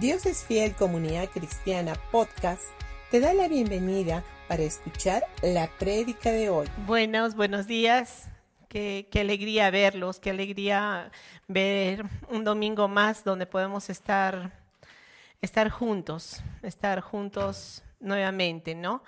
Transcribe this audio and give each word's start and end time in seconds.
Dios 0.00 0.26
es 0.26 0.44
Fiel 0.44 0.74
Comunidad 0.74 1.30
Cristiana 1.30 1.94
Podcast 2.12 2.64
te 3.10 3.18
da 3.18 3.32
la 3.32 3.48
bienvenida 3.48 4.22
para 4.46 4.62
escuchar 4.62 5.24
la 5.40 5.68
prédica 5.78 6.30
de 6.30 6.50
hoy. 6.50 6.68
Buenos, 6.86 7.34
buenos 7.34 7.66
días. 7.66 8.28
Qué, 8.68 9.08
qué, 9.10 9.20
alegría 9.20 9.70
verlos, 9.70 10.20
qué 10.20 10.30
alegría 10.30 11.10
ver 11.48 12.04
un 12.28 12.44
domingo 12.44 12.88
más 12.88 13.24
donde 13.24 13.46
podemos 13.46 13.88
estar, 13.88 14.52
estar 15.40 15.70
juntos, 15.70 16.42
estar 16.62 17.00
juntos 17.00 17.82
nuevamente, 17.98 18.74
¿no? 18.74 19.02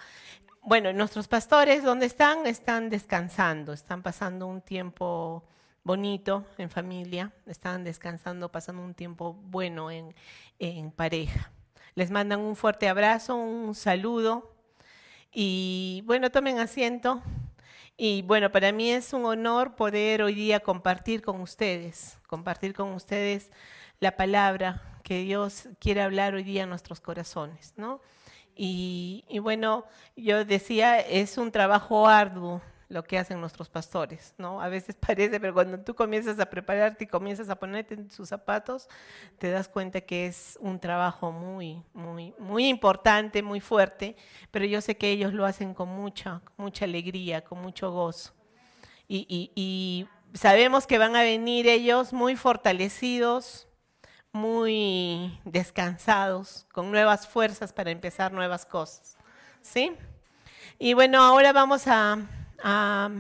Bueno, 0.62 0.95
nuestros 0.95 1.29
pastores, 1.29 1.82
¿dónde 1.82 2.07
están? 2.07 2.46
Están 2.46 2.89
descansando, 2.89 3.75
están 3.75 4.02
pasando 4.02 4.46
un 4.46 4.62
tiempo 4.62 5.45
bonito 5.89 6.45
en 6.59 6.68
familia, 6.68 7.32
están 7.46 7.82
descansando, 7.82 8.52
pasando 8.52 8.82
un 8.82 8.93
tiempo 8.93 9.32
bueno 9.45 9.91
en, 9.91 10.14
en 10.59 10.91
pareja. 10.91 11.50
Les 11.95 12.11
mandan 12.11 12.41
un 12.41 12.56
fuerte 12.56 12.91
abrazo, 12.91 13.37
un 13.37 13.74
saludo 13.74 14.55
y 15.33 16.02
bueno, 16.05 16.30
tomen 16.30 16.59
asiento. 16.59 17.23
Y 17.97 18.20
bueno, 18.20 18.52
para 18.52 18.70
mí 18.70 18.91
es 18.91 19.14
un 19.14 19.24
honor 19.24 19.77
poder 19.77 20.20
hoy 20.20 20.34
día 20.34 20.61
compartir 20.61 21.23
con 21.23 21.41
ustedes, 21.41 22.19
compartir 22.27 22.75
con 22.75 22.92
ustedes 22.92 23.50
la 23.98 24.14
palabra 24.14 25.00
que 25.02 25.20
Dios 25.23 25.70
quiere 25.80 26.02
hablar 26.02 26.34
hoy 26.34 26.42
día 26.42 26.64
en 26.64 26.69
nuestros 26.69 27.00
corazones, 27.00 27.73
¿no? 27.78 28.02
Y, 28.55 29.25
y 29.27 29.39
bueno, 29.39 29.86
yo 30.16 30.45
decía, 30.45 31.00
es 31.00 31.39
un 31.39 31.50
trabajo 31.50 32.06
arduo, 32.06 32.61
lo 32.88 33.05
que 33.05 33.19
hacen 33.19 33.41
nuestros 33.41 33.69
pastores, 33.69 34.34
¿no? 34.38 34.60
A 34.60 34.69
veces 34.69 34.97
parece, 35.06 35.38
pero 35.41 35.52
cuando 35.52 35.78
tú 35.80 35.95
comienzas 35.95 36.38
a 36.41 36.47
prepararte 36.47 37.05
y 37.05 37.06
comienzas 37.06 37.48
a 37.51 37.56
ponerte 37.56 37.95
en 37.95 38.11
sus 38.11 38.28
zapatos, 38.28 38.88
te 39.38 39.51
das 39.51 39.69
cuenta 39.69 40.01
que 40.01 40.27
es 40.27 40.59
un 40.61 40.80
trabajo 40.80 41.30
muy, 41.30 41.83
muy, 41.92 42.34
muy 42.38 42.69
importante, 42.69 43.42
muy 43.42 43.61
fuerte, 43.61 44.16
pero 44.50 44.64
yo 44.64 44.81
sé 44.81 44.97
que 44.97 45.11
ellos 45.11 45.33
lo 45.33 45.44
hacen 45.44 45.75
con 45.75 45.89
mucha, 45.89 46.41
mucha 46.56 46.84
alegría, 46.84 47.42
con 47.42 47.61
mucho 47.61 47.91
gozo. 47.91 48.33
Y, 49.06 49.27
y, 49.28 49.53
y 49.55 50.09
sabemos 50.36 50.86
que 50.86 50.98
van 50.98 51.16
a 51.16 51.22
venir 51.22 51.66
ellos 51.66 52.12
muy 52.12 52.36
fortalecidos, 52.36 53.69
muy 54.33 55.41
descansados, 55.44 56.66
con 56.72 56.91
nuevas 56.91 57.27
fuerzas 57.27 57.72
para 57.72 57.91
empezar 57.91 58.33
nuevas 58.33 58.66
cosas, 58.66 59.16
¿sí? 59.62 59.92
Y 60.78 60.92
bueno, 60.92 61.22
ahora 61.22 61.53
vamos 61.53 61.86
a 61.86 62.19
a 62.62 63.11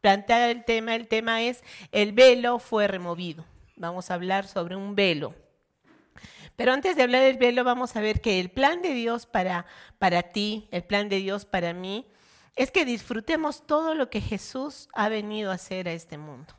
plantear 0.00 0.50
el 0.50 0.64
tema. 0.64 0.94
El 0.94 1.08
tema 1.08 1.42
es 1.42 1.62
el 1.92 2.12
velo 2.12 2.58
fue 2.58 2.88
removido. 2.88 3.44
Vamos 3.76 4.10
a 4.10 4.14
hablar 4.14 4.46
sobre 4.46 4.76
un 4.76 4.94
velo. 4.94 5.34
Pero 6.56 6.72
antes 6.72 6.96
de 6.96 7.02
hablar 7.02 7.22
del 7.22 7.38
velo, 7.38 7.64
vamos 7.64 7.96
a 7.96 8.00
ver 8.00 8.20
que 8.20 8.38
el 8.38 8.50
plan 8.50 8.82
de 8.82 8.92
Dios 8.92 9.24
para, 9.26 9.64
para 9.98 10.22
ti, 10.22 10.68
el 10.70 10.84
plan 10.84 11.08
de 11.08 11.16
Dios 11.16 11.46
para 11.46 11.72
mí, 11.72 12.06
es 12.54 12.70
que 12.70 12.84
disfrutemos 12.84 13.66
todo 13.66 13.94
lo 13.94 14.10
que 14.10 14.20
Jesús 14.20 14.88
ha 14.92 15.08
venido 15.08 15.50
a 15.50 15.54
hacer 15.54 15.88
a 15.88 15.92
este 15.92 16.18
mundo. 16.18 16.52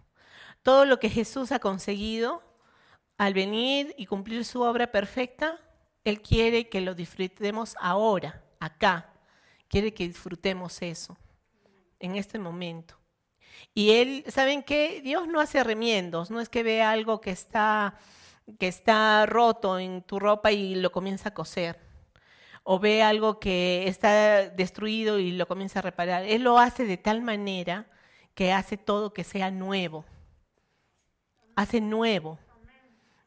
Todo 0.64 0.86
lo 0.86 1.00
que 1.00 1.10
Jesús 1.10 1.52
ha 1.52 1.60
conseguido 1.60 2.42
al 3.18 3.36
venir 3.36 3.94
y 3.98 4.08
cumplir 4.08 4.44
su 4.46 4.62
obra 4.62 4.92
perfecta, 4.92 5.60
Él 6.04 6.22
quiere 6.22 6.70
que 6.70 6.82
lo 6.82 6.96
disfrutemos 6.96 7.76
ahora, 7.80 8.44
acá. 8.60 9.14
Quiere 9.68 9.94
que 9.94 10.08
disfrutemos 10.08 10.82
eso 10.82 11.18
en 12.02 12.16
este 12.16 12.40
momento. 12.40 12.96
Y 13.74 13.92
él, 13.92 14.24
¿saben 14.28 14.64
qué? 14.64 15.02
Dios 15.02 15.28
no 15.28 15.40
hace 15.40 15.64
remiendos, 15.64 16.32
no 16.32 16.42
es 16.42 16.50
que 16.50 16.64
vea 16.64 16.92
algo 16.92 17.22
que 17.22 17.32
está, 17.32 17.96
que 18.60 18.68
está 18.68 19.26
roto 19.26 19.80
en 19.80 20.02
tu 20.02 20.20
ropa 20.20 20.52
y 20.52 20.76
lo 20.76 20.92
comienza 20.92 21.30
a 21.30 21.34
coser, 21.34 21.80
o 22.64 22.80
ve 22.80 23.02
algo 23.02 23.40
que 23.40 23.88
está 23.88 24.50
destruido 24.50 25.20
y 25.20 25.32
lo 25.32 25.48
comienza 25.48 25.80
a 25.80 25.84
reparar. 25.84 26.24
Él 26.24 26.44
lo 26.44 26.60
hace 26.60 26.86
de 26.86 26.98
tal 26.98 27.22
manera 27.22 27.88
que 28.36 28.52
hace 28.52 28.78
todo 28.78 29.14
que 29.14 29.24
sea 29.24 29.52
nuevo, 29.52 30.06
hace 31.56 31.82
nuevo. 31.82 32.40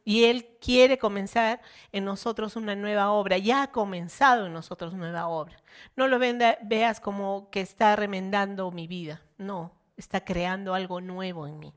Y 0.05 0.25
Él 0.25 0.47
quiere 0.61 0.99
comenzar 0.99 1.61
en 1.93 2.05
nosotros 2.05 2.57
una 2.57 2.77
nueva 2.77 3.11
obra. 3.11 3.39
Ya 3.39 3.63
ha 3.63 3.73
comenzado 3.73 4.47
en 4.47 4.53
nosotros 4.53 4.95
nueva 4.95 5.29
obra. 5.29 5.57
No 5.97 6.09
lo 6.09 6.19
veas 6.19 7.01
como 7.01 7.49
que 7.51 7.61
está 7.61 7.97
remendando 7.97 8.71
mi 8.71 8.87
vida. 8.87 9.23
No, 9.39 9.73
está 9.97 10.25
creando 10.25 10.75
algo 10.75 11.01
nuevo 11.01 11.47
en 11.47 11.59
mí. 11.59 11.73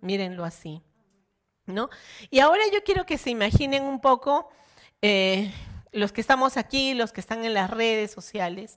Mírenlo 0.00 0.44
así. 0.44 0.82
¿no? 1.66 1.90
Y 2.30 2.40
ahora 2.40 2.62
yo 2.72 2.82
quiero 2.84 3.06
que 3.06 3.18
se 3.18 3.30
imaginen 3.30 3.84
un 3.84 4.00
poco 4.00 4.50
eh, 5.02 5.52
los 5.92 6.12
que 6.12 6.20
estamos 6.20 6.56
aquí, 6.56 6.94
los 6.94 7.12
que 7.12 7.20
están 7.20 7.44
en 7.44 7.54
las 7.54 7.70
redes 7.70 8.10
sociales, 8.10 8.76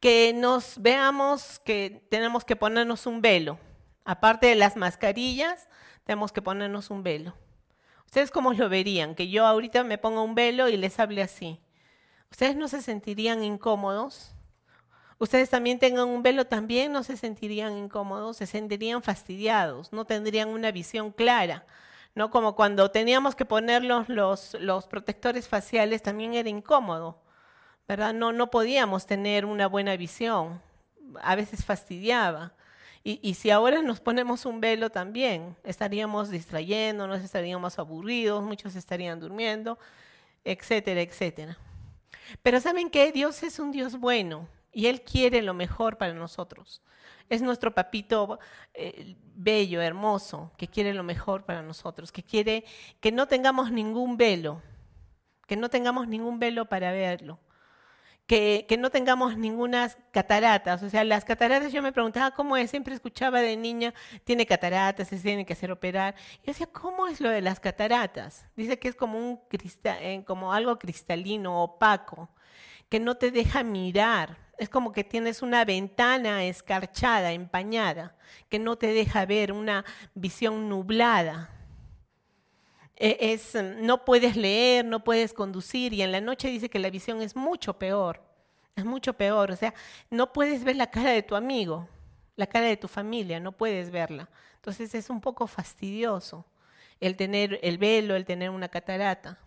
que 0.00 0.32
nos 0.34 0.80
veamos 0.80 1.60
que 1.60 2.06
tenemos 2.10 2.44
que 2.44 2.56
ponernos 2.56 3.06
un 3.06 3.22
velo. 3.22 3.58
Aparte 4.04 4.46
de 4.46 4.54
las 4.54 4.76
mascarillas, 4.76 5.68
tenemos 6.04 6.32
que 6.32 6.42
ponernos 6.42 6.90
un 6.90 7.02
velo. 7.02 7.34
¿Ustedes 8.06 8.30
cómo 8.30 8.52
lo 8.52 8.68
verían? 8.68 9.14
Que 9.14 9.28
yo 9.28 9.46
ahorita 9.46 9.84
me 9.84 9.98
ponga 9.98 10.22
un 10.22 10.34
velo 10.34 10.68
y 10.68 10.76
les 10.76 10.98
hable 10.98 11.22
así. 11.22 11.60
¿Ustedes 12.30 12.56
no 12.56 12.68
se 12.68 12.80
sentirían 12.82 13.44
incómodos? 13.44 14.32
¿Ustedes 15.18 15.48
también 15.50 15.78
tengan 15.78 16.08
un 16.08 16.22
velo 16.22 16.46
también 16.46 16.92
no 16.92 17.02
se 17.02 17.16
sentirían 17.16 17.76
incómodos? 17.76 18.36
Se 18.36 18.46
sentirían 18.46 19.02
fastidiados, 19.02 19.92
no 19.92 20.04
tendrían 20.04 20.48
una 20.48 20.70
visión 20.70 21.12
clara. 21.12 21.64
¿no? 22.16 22.30
Como 22.30 22.56
cuando 22.56 22.90
teníamos 22.90 23.34
que 23.34 23.44
ponernos 23.44 24.08
los, 24.08 24.54
los 24.60 24.86
protectores 24.86 25.48
faciales 25.48 26.02
también 26.02 26.34
era 26.34 26.48
incómodo, 26.48 27.22
¿verdad? 27.86 28.14
No, 28.14 28.32
no 28.32 28.50
podíamos 28.50 29.04
tener 29.06 29.44
una 29.44 29.68
buena 29.68 29.96
visión, 29.96 30.62
a 31.22 31.36
veces 31.36 31.64
fastidiaba. 31.64 32.54
Y, 33.08 33.34
si 33.34 33.50
ahora 33.50 33.82
nos 33.82 34.00
ponemos 34.00 34.46
un 34.46 34.60
velo 34.60 34.90
también, 34.90 35.54
estaríamos 35.62 36.28
distrayéndonos, 36.28 37.20
estaríamos 37.20 37.78
aburridos, 37.78 38.42
muchos 38.42 38.74
estarían 38.74 39.20
durmiendo, 39.20 39.78
etcétera, 40.42 41.02
etcétera. 41.02 41.56
Pero 42.42 42.60
¿saben 42.60 42.90
qué? 42.90 43.12
Dios 43.12 43.44
es 43.44 43.60
un 43.60 43.70
Dios 43.70 44.00
bueno 44.00 44.48
y 44.72 44.86
Él 44.86 45.02
quiere 45.02 45.40
lo 45.42 45.54
mejor 45.54 45.98
para 45.98 46.14
nosotros. 46.14 46.82
Es 47.28 47.42
nuestro 47.42 47.72
papito 47.72 48.40
eh, 48.74 49.14
bello, 49.36 49.80
hermoso, 49.80 50.50
que 50.56 50.66
quiere 50.66 50.92
lo 50.92 51.04
mejor 51.04 51.44
para 51.44 51.62
nosotros, 51.62 52.10
que 52.10 52.24
quiere 52.24 52.64
que 52.98 53.12
no 53.12 53.28
tengamos 53.28 53.70
ningún 53.70 54.16
velo, 54.16 54.62
que 55.46 55.54
no 55.54 55.70
tengamos 55.70 56.08
ningún 56.08 56.40
velo 56.40 56.64
para 56.64 56.90
verlo 56.90 57.38
que, 58.26 58.76
no 58.78 58.90
tengamos 58.90 59.36
ninguna 59.38 59.90
cataratas. 60.10 60.82
O 60.82 60.90
sea, 60.90 61.04
las 61.04 61.24
cataratas, 61.24 61.72
yo 61.72 61.82
me 61.82 61.92
preguntaba 61.92 62.32
cómo 62.32 62.56
es, 62.56 62.70
siempre 62.70 62.94
escuchaba 62.94 63.40
de 63.40 63.56
niña, 63.56 63.94
tiene 64.24 64.46
cataratas, 64.46 65.08
se 65.08 65.18
tiene 65.18 65.46
que 65.46 65.52
hacer 65.52 65.70
operar. 65.70 66.14
Yo 66.38 66.46
decía, 66.46 66.66
¿cómo 66.66 67.06
es 67.06 67.20
lo 67.20 67.30
de 67.30 67.40
las 67.40 67.60
cataratas? 67.60 68.46
Dice 68.56 68.78
que 68.78 68.88
es 68.88 68.96
como, 68.96 69.18
un 69.18 69.36
cristal, 69.48 69.98
eh, 70.00 70.24
como 70.26 70.52
algo 70.52 70.78
cristalino, 70.78 71.62
opaco, 71.62 72.28
que 72.88 73.00
no 73.00 73.16
te 73.16 73.30
deja 73.30 73.62
mirar. 73.62 74.38
Es 74.58 74.68
como 74.68 74.92
que 74.92 75.04
tienes 75.04 75.42
una 75.42 75.64
ventana 75.64 76.44
escarchada, 76.44 77.32
empañada, 77.32 78.16
que 78.48 78.58
no 78.58 78.76
te 78.76 78.88
deja 78.88 79.26
ver 79.26 79.52
una 79.52 79.84
visión 80.14 80.68
nublada. 80.68 81.55
E, 82.96 83.32
es, 83.32 83.54
no 83.54 84.04
puedes 84.04 84.36
leer, 84.36 84.84
no 84.84 85.04
puedes 85.04 85.32
conducir 85.32 85.92
y 85.92 86.02
en 86.02 86.12
la 86.12 86.20
noche 86.20 86.48
dice 86.48 86.70
que 86.70 86.78
la 86.78 86.90
visión 86.90 87.20
es 87.20 87.36
mucho 87.36 87.78
peor, 87.78 88.22
es 88.74 88.84
mucho 88.84 89.14
peor, 89.14 89.50
o 89.50 89.56
sea, 89.56 89.74
no 90.10 90.32
puedes 90.32 90.64
ver 90.64 90.76
la 90.76 90.90
cara 90.90 91.10
de 91.10 91.22
tu 91.22 91.36
amigo, 91.36 91.88
la 92.36 92.46
cara 92.46 92.66
de 92.66 92.76
tu 92.76 92.88
familia, 92.88 93.40
no 93.40 93.52
puedes 93.52 93.90
verla. 93.90 94.28
Entonces 94.56 94.94
es 94.94 95.10
un 95.10 95.20
poco 95.20 95.46
fastidioso 95.46 96.44
el 97.00 97.16
tener 97.16 97.58
el 97.62 97.78
velo, 97.78 98.16
el 98.16 98.24
tener 98.24 98.50
una 98.50 98.68
catarata. 98.68 99.38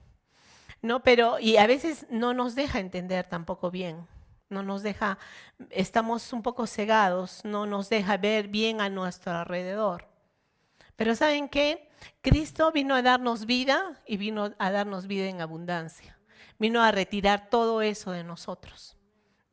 No, 0.81 1.03
pero 1.03 1.39
y 1.39 1.57
a 1.57 1.67
veces 1.67 2.05
no 2.09 2.33
nos 2.33 2.55
deja 2.55 2.79
entender 2.79 3.27
tampoco 3.27 3.71
bien. 3.71 4.07
No 4.49 4.63
nos 4.63 4.81
deja 4.81 5.19
estamos 5.69 6.33
un 6.33 6.41
poco 6.41 6.65
cegados, 6.67 7.41
no 7.43 7.65
nos 7.65 7.89
deja 7.89 8.17
ver 8.17 8.47
bien 8.47 8.81
a 8.81 8.89
nuestro 8.89 9.33
alrededor. 9.33 10.08
Pero 10.99 11.15
¿saben 11.15 11.47
qué? 11.47 11.89
Cristo 12.21 12.73
vino 12.73 12.93
a 12.93 13.01
darnos 13.01 13.45
vida 13.45 14.01
y 14.05 14.17
vino 14.17 14.53
a 14.59 14.69
darnos 14.69 15.07
vida 15.07 15.27
en 15.27 15.39
abundancia. 15.39 16.19
Vino 16.57 16.83
a 16.83 16.91
retirar 16.91 17.49
todo 17.49 17.81
eso 17.81 18.11
de 18.11 18.25
nosotros. 18.25 18.97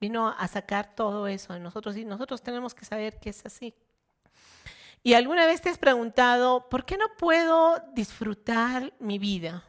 Vino 0.00 0.34
a 0.36 0.48
sacar 0.48 0.96
todo 0.96 1.28
eso 1.28 1.52
de 1.52 1.60
nosotros 1.60 1.96
y 1.96 2.04
nosotros 2.04 2.42
tenemos 2.42 2.74
que 2.74 2.84
saber 2.84 3.20
que 3.20 3.30
es 3.30 3.46
así. 3.46 3.76
¿Y 5.04 5.14
alguna 5.14 5.46
vez 5.46 5.62
te 5.62 5.68
has 5.68 5.78
preguntado, 5.78 6.68
¿por 6.68 6.84
qué 6.84 6.98
no 6.98 7.06
puedo 7.16 7.80
disfrutar 7.94 8.92
mi 8.98 9.20
vida? 9.20 9.62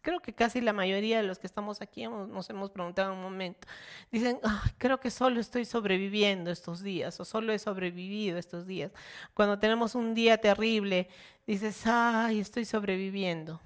Creo 0.00 0.20
que 0.20 0.32
casi 0.32 0.60
la 0.60 0.72
mayoría 0.72 1.18
de 1.18 1.22
los 1.24 1.38
que 1.38 1.46
estamos 1.46 1.80
aquí 1.80 2.06
nos 2.06 2.48
hemos 2.50 2.70
preguntado 2.70 3.12
un 3.12 3.22
momento. 3.22 3.66
Dicen, 4.10 4.38
creo 4.78 5.00
que 5.00 5.10
solo 5.10 5.40
estoy 5.40 5.64
sobreviviendo 5.64 6.50
estos 6.50 6.82
días 6.82 7.18
o 7.20 7.24
solo 7.24 7.52
he 7.52 7.58
sobrevivido 7.58 8.38
estos 8.38 8.66
días. 8.66 8.92
Cuando 9.34 9.58
tenemos 9.58 9.94
un 9.94 10.14
día 10.14 10.38
terrible, 10.38 11.08
dices, 11.46 11.82
ay, 11.86 12.40
estoy 12.40 12.64
sobreviviendo. 12.64 13.60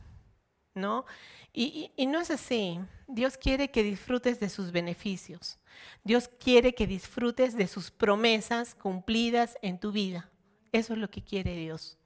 ¿no? 0.74 1.04
Y, 1.52 1.92
y, 1.96 2.06
no 2.06 2.18
es 2.20 2.30
así. 2.30 2.80
Dios 3.06 3.36
quiere 3.36 3.70
que 3.70 3.82
disfrutes 3.82 4.40
de 4.40 4.48
sus 4.48 4.72
beneficios. 4.72 5.58
Dios 6.02 6.28
quiere 6.28 6.74
que 6.74 6.86
disfrutes 6.86 7.56
de 7.56 7.66
sus 7.66 7.90
promesas 7.90 8.74
cumplidas 8.74 9.58
en 9.60 9.78
tu 9.78 9.92
vida. 9.92 10.30
Eso 10.72 10.94
es 10.94 10.98
lo 10.98 11.10
que 11.10 11.22
quiere 11.22 11.54
Dios, 11.56 11.98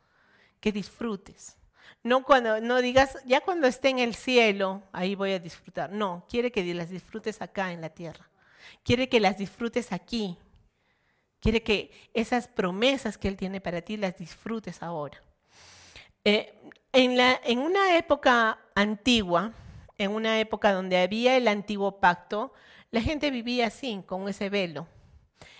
que 0.60 0.72
disfrutes. 0.72 1.56
No 2.02 2.22
cuando 2.22 2.60
no 2.60 2.80
digas, 2.80 3.18
ya 3.26 3.40
cuando 3.40 3.66
esté 3.66 3.88
en 3.88 3.98
el 3.98 4.14
cielo, 4.14 4.82
ahí 4.92 5.14
voy 5.14 5.32
a 5.32 5.38
disfrutar. 5.38 5.90
No, 5.90 6.24
quiere 6.28 6.52
que 6.52 6.62
las 6.74 6.90
disfrutes 6.90 7.42
acá 7.42 7.72
en 7.72 7.80
la 7.80 7.90
tierra. 7.90 8.28
Quiere 8.84 9.08
que 9.08 9.20
las 9.20 9.38
disfrutes 9.38 9.92
aquí. 9.92 10.38
Quiere 11.40 11.62
que 11.62 11.90
esas 12.14 12.48
promesas 12.48 13.18
que 13.18 13.28
Él 13.28 13.36
tiene 13.36 13.60
para 13.60 13.82
ti 13.82 13.96
las 13.96 14.16
disfrutes 14.16 14.82
ahora. 14.82 15.20
Eh, 16.24 16.54
en, 16.92 17.16
la, 17.16 17.40
en 17.44 17.58
una 17.58 17.96
época 17.96 18.58
antigua, 18.74 19.52
en 19.98 20.10
una 20.10 20.40
época 20.40 20.72
donde 20.72 20.98
había 20.98 21.36
el 21.36 21.48
antiguo 21.48 22.00
pacto, 22.00 22.52
la 22.90 23.00
gente 23.00 23.30
vivía 23.30 23.66
así, 23.66 24.02
con 24.06 24.28
ese 24.28 24.48
velo. 24.48 24.86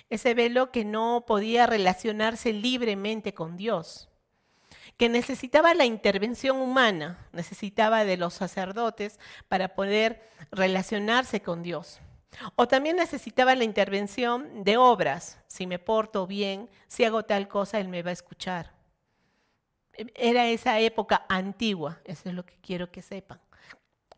Ese 0.09 0.35
velo 0.35 0.71
que 0.71 0.85
no 0.85 1.25
podía 1.27 1.67
relacionarse 1.67 2.53
libremente 2.53 3.35
con 3.35 3.57
Dios, 3.57 4.09
que 4.97 5.09
necesitaba 5.09 5.75
la 5.75 5.85
intervención 5.85 6.57
humana, 6.59 7.29
necesitaba 7.33 8.05
de 8.05 8.17
los 8.17 8.35
sacerdotes 8.35 9.19
para 9.49 9.75
poder 9.75 10.31
relacionarse 10.51 11.43
con 11.43 11.63
Dios. 11.63 12.01
O 12.55 12.67
también 12.69 12.97
necesitaba 12.97 13.55
la 13.55 13.65
intervención 13.65 14.65
de 14.65 14.77
obras. 14.77 15.39
Si 15.47 15.67
me 15.67 15.79
porto 15.79 16.27
bien, 16.27 16.69
si 16.87 17.05
hago 17.05 17.25
tal 17.25 17.49
cosa, 17.49 17.79
Él 17.79 17.89
me 17.89 18.03
va 18.03 18.11
a 18.11 18.15
escuchar. 18.15 18.73
Era 20.15 20.47
esa 20.47 20.79
época 20.81 21.25
antigua, 21.29 22.01
eso 22.05 22.29
es 22.29 22.35
lo 22.35 22.45
que 22.45 22.59
quiero 22.61 22.91
que 22.91 23.01
sepan. 23.01 23.41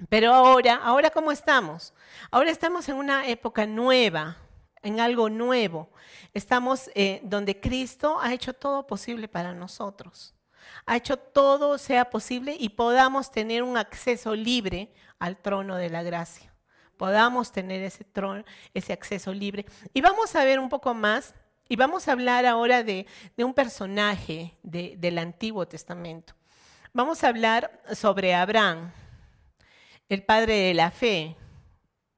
Pero 0.09 0.33
ahora, 0.33 0.77
ahora 0.77 1.11
cómo 1.11 1.33
estamos? 1.33 1.93
Ahora 2.31 2.51
estamos 2.51 2.89
en 2.89 2.97
una 2.97 3.27
época 3.27 3.67
nueva, 3.67 4.37
en 4.83 5.01
algo 5.01 5.29
nuevo. 5.29 5.91
Estamos 6.35 6.91
eh, 6.95 7.21
donde 7.25 7.59
Cristo 7.61 8.19
ha 8.21 8.33
hecho 8.33 8.53
todo 8.53 8.87
posible 8.87 9.29
para 9.29 9.55
nosotros. 9.55 10.35
Ha 10.87 10.97
hecho 10.97 11.17
todo 11.17 11.79
sea 11.79 12.11
posible 12.11 12.57
y 12.59 12.71
podamos 12.71 13.31
tener 13.31 13.63
un 13.63 13.77
acceso 13.77 14.35
libre 14.35 14.93
al 15.19 15.37
trono 15.37 15.77
de 15.77 15.91
la 15.91 16.03
gracia. 16.03 16.53
Podamos 16.97 17.53
tener 17.53 17.83
ese 17.83 18.05
trono, 18.05 18.45
ese 18.75 18.93
acceso 18.93 19.33
libre. 19.33 19.67
Y 19.95 20.01
vamos 20.01 20.35
a 20.35 20.45
ver 20.45 20.59
un 20.59 20.69
poco 20.69 20.95
más 20.95 21.35
y 21.69 21.77
vamos 21.77 22.09
a 22.09 22.13
hablar 22.13 22.47
ahora 22.47 22.83
de, 22.83 23.07
un 23.37 23.55
personaje 23.55 24.57
del 24.63 25.19
Antiguo 25.19 25.69
Testamento. 25.69 26.35
Vamos 26.93 27.23
a 27.23 27.29
hablar 27.29 27.81
sobre 27.93 28.35
Abraham, 28.35 28.91
el 30.09 30.23
padre 30.25 30.55
de 30.55 30.75
la 30.75 30.91
fe. 30.91 31.37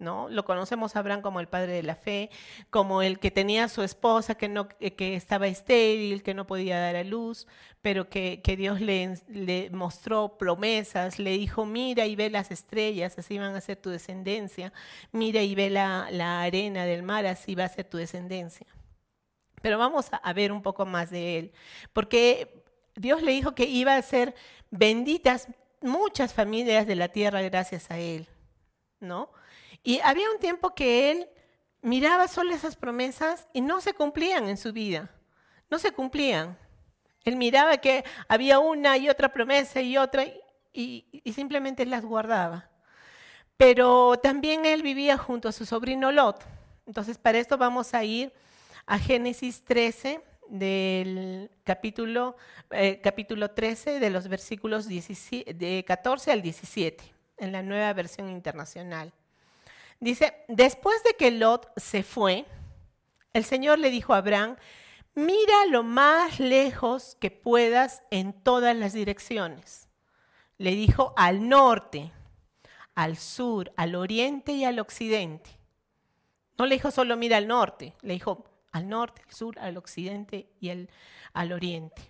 ¿No? 0.00 0.28
Lo 0.28 0.44
conocemos 0.44 0.96
a 0.96 0.98
Abraham 1.00 1.20
como 1.20 1.38
el 1.40 1.46
padre 1.46 1.74
de 1.74 1.82
la 1.82 1.94
fe, 1.94 2.30
como 2.70 3.02
el 3.02 3.20
que 3.20 3.30
tenía 3.30 3.64
a 3.64 3.68
su 3.68 3.82
esposa 3.82 4.34
que, 4.34 4.48
no, 4.48 4.66
que 4.66 5.14
estaba 5.14 5.46
estéril, 5.46 6.22
que 6.22 6.34
no 6.34 6.46
podía 6.46 6.80
dar 6.80 6.96
a 6.96 7.04
luz, 7.04 7.46
pero 7.82 8.08
que, 8.08 8.40
Dios 8.56 8.80
le, 8.80 9.20
le, 9.28 9.70
mostró 9.70 10.38
promesas, 10.38 11.18
le 11.18 11.32
dijo, 11.32 11.66
mira 11.66 12.06
y 12.06 12.16
ve 12.16 12.30
las 12.30 12.50
estrellas, 12.50 13.18
así 13.18 13.38
van 13.38 13.54
a 13.54 13.60
ser 13.60 13.76
tu 13.76 13.90
descendencia, 13.90 14.72
mira 15.12 15.42
y 15.42 15.54
ve 15.54 15.70
la, 15.70 16.08
la 16.10 16.42
arena 16.42 16.84
del 16.86 17.02
mar, 17.02 17.26
así 17.26 17.54
va 17.54 17.64
a 17.64 17.68
ser 17.68 17.84
tu 17.84 17.98
descendencia. 17.98 18.66
Pero 19.62 19.78
vamos 19.78 20.08
a 20.10 20.32
ver 20.32 20.50
un 20.50 20.62
poco 20.62 20.86
más 20.86 21.10
de 21.10 21.38
él, 21.38 21.52
porque 21.92 22.64
Dios 22.96 23.22
le 23.22 23.32
dijo 23.32 23.54
que 23.54 23.64
iba 23.64 23.96
a 23.96 24.02
ser 24.02 24.34
benditas 24.70 25.48
muchas 25.80 26.34
familias 26.34 26.86
de 26.86 26.96
la 26.96 27.08
tierra 27.08 27.42
gracias 27.42 27.90
a 27.90 27.98
él, 27.98 28.28
¿no? 29.00 29.30
Y 29.82 30.00
había 30.00 30.30
un 30.30 30.38
tiempo 30.38 30.74
que 30.74 31.10
él 31.10 31.28
miraba 31.82 32.28
solo 32.28 32.54
esas 32.54 32.76
promesas 32.76 33.46
y 33.52 33.60
no 33.60 33.80
se 33.80 33.94
cumplían 33.94 34.48
en 34.48 34.56
su 34.56 34.72
vida, 34.72 35.10
no 35.70 35.78
se 35.78 35.92
cumplían. 35.92 36.58
Él 37.24 37.36
miraba 37.36 37.78
que 37.78 38.04
había 38.28 38.58
una 38.58 38.96
y 38.96 39.08
otra 39.08 39.32
promesa 39.32 39.80
y 39.80 39.96
otra 39.96 40.24
y, 40.72 41.22
simplemente 41.34 41.84
las 41.86 42.04
guardaba. 42.04 42.68
Pero 43.56 44.18
también 44.22 44.64
él 44.64 44.82
vivía 44.82 45.18
junto 45.18 45.48
a 45.48 45.52
su 45.52 45.66
sobrino 45.66 46.12
Lot. 46.12 46.44
Entonces, 46.86 47.18
para 47.18 47.38
esto 47.38 47.58
vamos 47.58 47.92
a 47.94 48.04
ir 48.04 48.32
a 48.86 48.98
Génesis 48.98 49.64
13, 49.64 50.22
del 50.48 51.50
capítulo, 51.62 52.36
eh, 52.70 53.00
capítulo 53.00 53.50
13, 53.52 54.00
de 54.00 54.10
los 54.10 54.26
versículos 54.26 54.88
de 54.88 55.84
14 55.86 56.32
al 56.32 56.42
17, 56.42 57.04
en 57.36 57.52
la 57.52 57.62
nueva 57.62 57.92
versión 57.92 58.28
internacional. 58.28 59.12
Dice, 60.00 60.44
después 60.48 61.02
de 61.04 61.14
que 61.14 61.30
Lot 61.30 61.70
se 61.76 62.02
fue, 62.02 62.46
el 63.34 63.44
Señor 63.44 63.78
le 63.78 63.90
dijo 63.90 64.14
a 64.14 64.18
Abraham, 64.18 64.56
mira 65.14 65.66
lo 65.68 65.82
más 65.82 66.40
lejos 66.40 67.16
que 67.20 67.30
puedas 67.30 68.02
en 68.10 68.32
todas 68.32 68.74
las 68.74 68.94
direcciones. 68.94 69.88
Le 70.56 70.74
dijo 70.74 71.12
al 71.16 71.48
norte, 71.48 72.12
al 72.94 73.16
sur, 73.16 73.72
al 73.76 73.94
oriente 73.94 74.52
y 74.52 74.64
al 74.64 74.78
occidente. 74.78 75.50
No 76.58 76.66
le 76.66 76.74
dijo 76.74 76.90
solo 76.90 77.16
mira 77.16 77.36
al 77.36 77.46
norte, 77.46 77.94
le 78.02 78.14
dijo 78.14 78.44
al 78.72 78.88
norte, 78.88 79.22
al 79.26 79.34
sur, 79.34 79.58
al 79.58 79.76
occidente 79.76 80.50
y 80.60 80.70
al 81.32 81.52
oriente. 81.52 82.02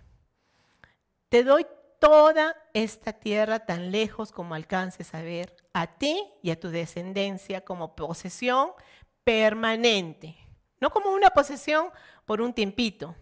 Te 1.29 1.43
doy 1.43 1.65
toda 2.01 2.57
esta 2.73 3.13
tierra 3.13 3.59
tan 3.59 3.91
lejos 3.91 4.31
como 4.31 4.55
alcances 4.55 5.13
a 5.13 5.21
ver, 5.21 5.55
a 5.71 5.85
ti 5.85 6.27
y 6.41 6.49
a 6.49 6.59
tu 6.59 6.69
descendencia 6.69 7.61
como 7.61 7.95
posesión 7.95 8.71
permanente. 9.23 10.35
No 10.79 10.89
como 10.89 11.11
una 11.11 11.29
posesión 11.29 11.89
por 12.25 12.41
un 12.41 12.53
tiempito, 12.53 13.15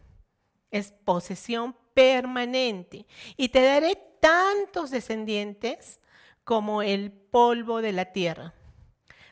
es 0.72 0.94
posesión 1.04 1.76
permanente. 1.94 3.06
Y 3.36 3.50
te 3.50 3.62
daré 3.62 3.98
tantos 4.22 4.92
descendientes 4.92 6.00
como 6.46 6.82
el 6.82 7.12
polvo 7.12 7.82
de 7.82 7.92
la 7.92 8.06
tierra. 8.14 8.54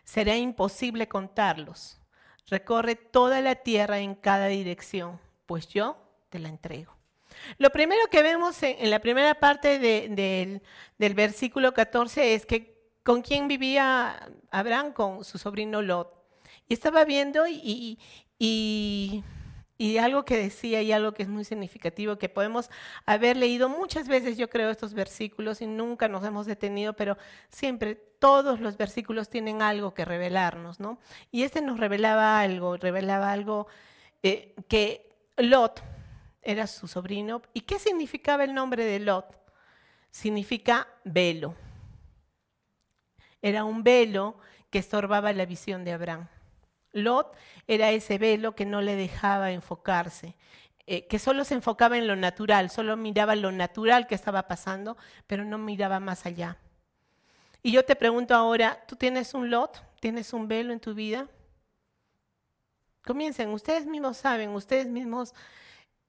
Será 0.03 0.35
imposible 0.35 1.07
contarlos. 1.07 2.01
Recorre 2.47 2.95
toda 2.95 3.39
la 3.39 3.55
tierra 3.55 3.99
en 3.99 4.13
cada 4.13 4.47
dirección, 4.47 5.21
pues 5.45 5.69
yo 5.69 5.97
te 6.29 6.39
la 6.39 6.49
entrego. 6.49 6.96
Lo 7.57 7.69
primero 7.69 8.01
que 8.09 8.21
vemos 8.21 8.61
en, 8.63 8.89
la 8.89 8.99
primera 8.99 9.35
parte 9.35 9.79
del, 9.79 10.61
versículo 10.97 11.73
14 11.73 12.33
es 12.33 12.45
que 12.45 12.77
con 13.03 13.21
quién 13.21 13.47
vivía 13.47 14.29
Abraham, 14.51 14.93
con 14.93 15.23
su 15.23 15.37
sobrino 15.37 15.81
Lot. 15.81 16.13
Y 16.67 16.73
estaba 16.73 17.05
viendo 17.05 17.47
y, 17.47 17.97
y 19.77 19.97
algo 19.97 20.25
que 20.25 20.37
decía 20.37 20.81
y 20.81 20.91
algo 20.91 21.13
que 21.13 21.23
es 21.23 21.29
muy 21.29 21.43
significativo, 21.43 22.17
que 22.17 22.29
podemos 22.29 22.69
haber 23.05 23.37
leído 23.37 23.69
muchas 23.69 24.07
veces, 24.07 24.37
yo 24.37 24.49
creo, 24.49 24.69
estos 24.69 24.93
versículos 24.93 25.61
y 25.61 25.67
nunca 25.67 26.07
nos 26.07 26.23
hemos 26.25 26.45
detenido, 26.45 26.93
pero 26.93 27.17
siempre 27.49 27.95
todos 27.95 28.59
los 28.59 28.77
versículos 28.77 29.29
tienen 29.29 29.61
algo 29.61 29.93
que 29.93 30.05
revelarnos, 30.05 30.79
¿no? 30.79 30.99
Y 31.31 31.43
este 31.43 31.61
nos 31.61 31.79
revelaba 31.79 32.39
algo, 32.39 32.77
revelaba 32.77 33.31
algo 33.31 33.67
eh, 34.23 34.55
que 34.67 35.15
Lot 35.37 35.83
era 36.47 36.65
su 36.65 36.87
sobrino. 36.87 37.41
¿Y 37.53 37.61
qué 37.61 37.77
significaba 37.77 38.45
el 38.45 38.53
nombre 38.53 38.85
de 38.85 38.99
Lot? 38.99 39.37
Significa 40.09 40.87
velo. 41.03 41.55
Era 43.41 43.65
un 43.65 43.83
velo 43.83 44.37
que 44.69 44.79
estorbaba 44.79 45.33
la 45.33 45.45
visión 45.45 45.83
de 45.83 45.91
Abraham. 45.91 46.29
Lot 46.93 47.35
era 47.67 47.91
ese 47.91 48.17
velo 48.17 48.55
que 48.55 48.65
no 48.65 48.81
le 48.81 48.95
dejaba 48.95 49.51
enfocarse, 49.51 50.37
eh, 50.85 51.05
que 51.07 51.19
solo 51.19 51.43
se 51.43 51.53
enfocaba 51.53 51.97
en 51.97 52.07
lo 52.07 52.15
natural, 52.15 52.69
solo 52.69 52.95
miraba 52.95 53.35
lo 53.35 53.51
natural 53.51 54.07
que 54.07 54.15
estaba 54.15 54.47
pasando, 54.47 54.95
pero 55.27 55.43
no 55.43 55.57
miraba 55.57 55.99
más 55.99 56.25
allá. 56.25 56.57
Y 57.61 57.73
yo 57.73 57.83
te 57.83 57.97
pregunto 57.97 58.33
ahora, 58.33 58.85
¿tú 58.87 58.95
tienes 58.95 59.33
un 59.33 59.49
Lot? 59.49 59.83
¿Tienes 59.99 60.31
un 60.31 60.47
velo 60.47 60.71
en 60.71 60.79
tu 60.79 60.93
vida? 60.93 61.27
Comiencen, 63.03 63.49
ustedes 63.49 63.85
mismos 63.85 64.15
saben, 64.15 64.51
ustedes 64.51 64.87
mismos 64.87 65.33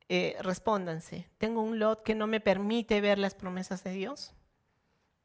eh, 0.08 0.36
respóndanse. 0.40 1.28
¿Tengo 1.38 1.62
un 1.62 1.78
Lot 1.78 2.02
que 2.02 2.14
no 2.14 2.26
me 2.26 2.40
permite 2.40 3.00
ver 3.00 3.18
las 3.18 3.34
promesas 3.34 3.84
de 3.84 3.92
Dios? 3.92 4.34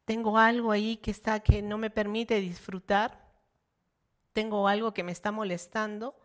¿Tengo 0.06 0.38
algo 0.38 0.72
ahí 0.72 0.98
que 0.98 1.12
está 1.12 1.40
que 1.40 1.62
no 1.62 1.78
me 1.78 1.90
permite 1.90 2.40
disfrutar? 2.40 3.24
tengo 4.34 4.68
algo 4.68 4.94
que 4.94 5.04
me 5.04 5.12
está 5.12 5.32
molestando. 5.32 6.16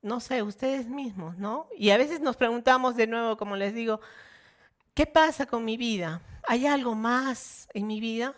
No 0.00 0.20
sé, 0.20 0.42
ustedes 0.42 0.88
mismos, 0.88 1.36
¿no? 1.36 1.68
Y 1.76 1.90
a 1.90 1.98
veces 1.98 2.20
nos 2.20 2.36
preguntamos 2.36 2.96
de 2.96 3.08
nuevo, 3.08 3.36
como 3.36 3.56
les 3.56 3.74
digo, 3.74 4.00
¿qué 4.94 5.06
pasa 5.06 5.44
con 5.46 5.64
mi 5.64 5.76
vida? 5.76 6.22
¿Hay 6.46 6.66
algo 6.66 6.94
más 6.94 7.68
en 7.74 7.88
mi 7.88 8.00
vida? 8.00 8.34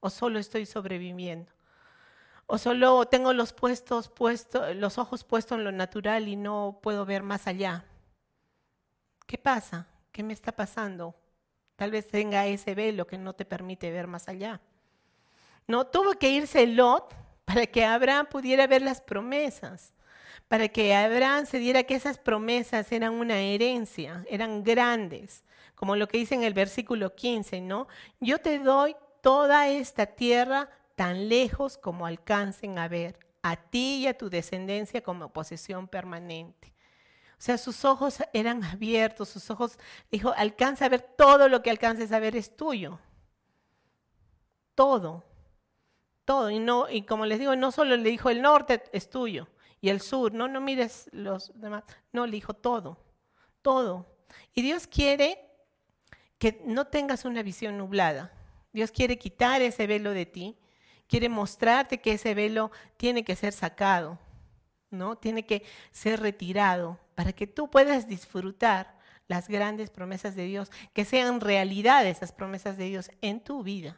¿O 0.00 0.10
solo 0.10 0.38
estoy 0.38 0.66
sobreviviendo? 0.66 1.50
¿O 2.46 2.58
solo 2.58 3.06
tengo 3.06 3.32
los, 3.32 3.52
puestos, 3.52 4.08
puestos, 4.08 4.74
los 4.74 4.98
ojos 4.98 5.22
puestos 5.22 5.58
en 5.58 5.64
lo 5.64 5.70
natural 5.70 6.26
y 6.26 6.34
no 6.34 6.80
puedo 6.82 7.06
ver 7.06 7.22
más 7.22 7.46
allá? 7.46 7.84
¿Qué 9.30 9.38
pasa? 9.38 9.86
¿Qué 10.10 10.24
me 10.24 10.32
está 10.32 10.50
pasando? 10.50 11.14
Tal 11.76 11.92
vez 11.92 12.08
tenga 12.08 12.48
ese 12.48 12.74
velo 12.74 13.06
que 13.06 13.16
no 13.16 13.32
te 13.32 13.44
permite 13.44 13.88
ver 13.92 14.08
más 14.08 14.26
allá. 14.26 14.60
No, 15.68 15.86
tuvo 15.86 16.14
que 16.14 16.30
irse 16.30 16.66
Lot 16.66 17.14
para 17.44 17.64
que 17.68 17.84
Abraham 17.84 18.26
pudiera 18.28 18.66
ver 18.66 18.82
las 18.82 19.00
promesas, 19.00 19.92
para 20.48 20.66
que 20.66 20.96
Abraham 20.96 21.46
se 21.46 21.60
diera 21.60 21.84
que 21.84 21.94
esas 21.94 22.18
promesas 22.18 22.90
eran 22.90 23.12
una 23.12 23.38
herencia, 23.38 24.24
eran 24.28 24.64
grandes, 24.64 25.44
como 25.76 25.94
lo 25.94 26.08
que 26.08 26.18
dice 26.18 26.34
en 26.34 26.42
el 26.42 26.52
versículo 26.52 27.14
15, 27.14 27.60
¿no? 27.60 27.86
Yo 28.18 28.38
te 28.38 28.58
doy 28.58 28.96
toda 29.20 29.68
esta 29.68 30.06
tierra 30.06 30.70
tan 30.96 31.28
lejos 31.28 31.78
como 31.78 32.04
alcancen 32.04 32.80
a 32.80 32.88
ver, 32.88 33.16
a 33.42 33.54
ti 33.54 33.98
y 33.98 34.06
a 34.08 34.18
tu 34.18 34.28
descendencia 34.28 35.04
como 35.04 35.32
posesión 35.32 35.86
permanente. 35.86 36.70
O 37.40 37.42
sea, 37.42 37.56
sus 37.56 37.86
ojos 37.86 38.18
eran 38.34 38.62
abiertos, 38.62 39.30
sus 39.30 39.50
ojos, 39.50 39.78
dijo, 40.10 40.30
alcanza 40.36 40.84
a 40.84 40.90
ver 40.90 41.00
todo 41.00 41.48
lo 41.48 41.62
que 41.62 41.70
alcances 41.70 42.12
a 42.12 42.18
ver 42.18 42.36
es 42.36 42.54
tuyo. 42.54 43.00
Todo, 44.74 45.24
todo. 46.26 46.50
Y, 46.50 46.58
no, 46.58 46.90
y 46.90 47.00
como 47.00 47.24
les 47.24 47.38
digo, 47.38 47.56
no 47.56 47.72
solo 47.72 47.96
le 47.96 48.10
dijo 48.10 48.28
el 48.28 48.42
norte 48.42 48.82
es 48.92 49.08
tuyo 49.08 49.48
y 49.80 49.88
el 49.88 50.02
sur, 50.02 50.34
no, 50.34 50.48
no 50.48 50.60
mires 50.60 51.08
los 51.12 51.58
demás. 51.58 51.84
No, 52.12 52.26
le 52.26 52.32
dijo 52.32 52.52
todo, 52.52 52.98
todo. 53.62 54.04
Y 54.52 54.60
Dios 54.60 54.86
quiere 54.86 55.40
que 56.38 56.60
no 56.66 56.88
tengas 56.88 57.24
una 57.24 57.42
visión 57.42 57.78
nublada. 57.78 58.34
Dios 58.70 58.90
quiere 58.90 59.18
quitar 59.18 59.62
ese 59.62 59.86
velo 59.86 60.10
de 60.10 60.26
ti, 60.26 60.58
quiere 61.08 61.30
mostrarte 61.30 62.02
que 62.02 62.12
ese 62.12 62.34
velo 62.34 62.70
tiene 62.98 63.24
que 63.24 63.34
ser 63.34 63.54
sacado, 63.54 64.18
¿no? 64.90 65.16
Tiene 65.16 65.46
que 65.46 65.64
ser 65.90 66.20
retirado 66.20 66.98
para 67.20 67.34
que 67.34 67.46
tú 67.46 67.68
puedas 67.68 68.08
disfrutar 68.08 68.94
las 69.28 69.46
grandes 69.46 69.90
promesas 69.90 70.34
de 70.34 70.46
Dios, 70.46 70.70
que 70.94 71.04
sean 71.04 71.42
realidad 71.42 72.06
esas 72.06 72.32
promesas 72.32 72.78
de 72.78 72.86
Dios 72.86 73.10
en 73.20 73.40
tu 73.40 73.62
vida, 73.62 73.94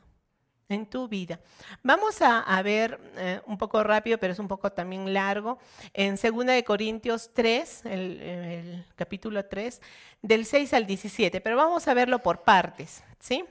en 0.69 0.87
tu 0.87 1.07
vida. 1.07 1.39
Vamos 1.85 2.21
a, 2.21 2.61
ver 2.63 2.99
eh, 3.15 3.41
un 3.47 3.59
poco 3.59 3.85
rápido, 3.85 4.19
pero 4.19 4.33
es 4.33 4.41
un 4.41 4.49
poco 4.49 4.73
también 4.73 5.15
largo, 5.15 5.61
en 5.95 6.17
2 6.17 6.47
de 6.47 6.65
Corintios 6.65 7.31
3, 7.33 7.83
el, 7.85 8.21
el, 8.21 8.87
capítulo 8.97 9.45
3, 9.45 9.81
del 10.21 10.45
6 10.45 10.75
al 10.75 10.85
17, 10.85 11.41
pero 11.41 11.55
vamos 11.55 11.87
a 11.87 11.95
verlo 11.95 12.19
por 12.25 12.43
partes, 12.43 13.05
¿sí? 13.21 13.45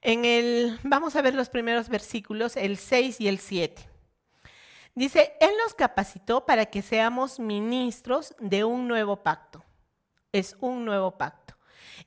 En 0.00 0.24
el, 0.24 0.78
vamos 0.84 1.16
a 1.16 1.22
ver 1.22 1.34
los 1.34 1.48
primeros 1.48 1.88
versículos, 1.88 2.56
el 2.56 2.76
6 2.76 3.20
y 3.20 3.26
el 3.26 3.40
7. 3.40 3.91
Dice, 4.94 5.34
Él 5.40 5.50
nos 5.62 5.74
capacitó 5.74 6.44
para 6.44 6.66
que 6.66 6.82
seamos 6.82 7.38
ministros 7.38 8.34
de 8.38 8.64
un 8.64 8.88
nuevo 8.88 9.22
pacto. 9.22 9.64
Es 10.32 10.56
un 10.60 10.84
nuevo 10.84 11.16
pacto. 11.16 11.54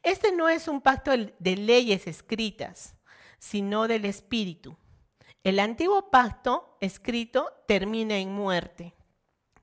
Este 0.03 0.31
no 0.31 0.49
es 0.49 0.67
un 0.67 0.81
pacto 0.81 1.11
de 1.11 1.55
leyes 1.57 2.05
escritas, 2.07 2.95
sino 3.39 3.87
del 3.87 4.05
Espíritu. 4.05 4.77
El 5.43 5.59
antiguo 5.59 6.09
pacto 6.09 6.77
escrito 6.79 7.51
termina 7.67 8.17
en 8.17 8.31
muerte, 8.31 8.93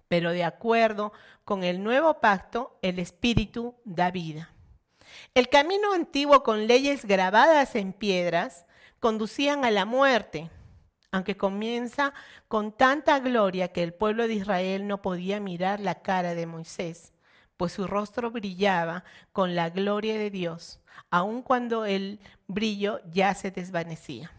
pero 0.09 0.31
de 0.31 0.45
acuerdo 0.45 1.13
con 1.45 1.65
el 1.65 1.83
nuevo 1.83 2.21
pacto, 2.21 2.79
el 2.83 2.99
Espíritu 2.99 3.75
da 3.85 4.11
vida. 4.11 4.53
El 5.35 5.49
camino 5.49 5.93
antiguo 5.93 6.43
con 6.43 6.67
leyes 6.67 7.05
grabadas 7.05 7.75
en 7.75 7.93
piedras 7.93 8.65
conducían 9.01 9.65
a 9.65 9.71
la 9.71 9.85
muerte 9.85 10.51
aunque 11.13 11.37
comienza 11.37 12.15
con 12.49 12.73
tanta 12.73 13.21
gloria 13.21 13.69
que 13.69 13.83
el 13.83 13.93
pueblo 13.93 14.27
de 14.27 14.35
Israel 14.35 14.89
no 14.89 15.03
podía 15.03 15.39
mirar 15.39 15.79
la 15.79 16.03
cara 16.03 16.35
de 16.35 16.47
Moisés, 16.47 17.13
pues 17.57 17.73
su 17.73 17.87
rostro 17.87 18.31
brillaba 18.31 19.05
con 19.33 19.55
la 19.55 19.71
gloria 19.71 20.19
de 20.19 20.31
Dios, 20.31 20.81
aun 21.11 21.43
cuando 21.43 21.85
el 21.85 22.19
brillo 22.49 23.01
ya 23.11 23.35
se 23.35 23.51
desvanecía. 23.51 24.33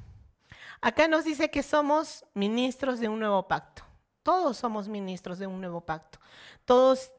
Acá 0.82 1.08
nos 1.08 1.24
dice 1.24 1.50
que 1.50 1.64
somos 1.64 2.26
ministros 2.34 3.00
de 3.00 3.08
un 3.08 3.20
nuevo 3.20 3.48
pacto. 3.48 3.84
Todos 4.24 4.58
somos 4.58 4.90
ministros 4.90 5.40
de 5.40 5.48
un 5.48 5.62
nuevo 5.62 5.82
pacto. 5.82 6.20
Todos 6.66 7.12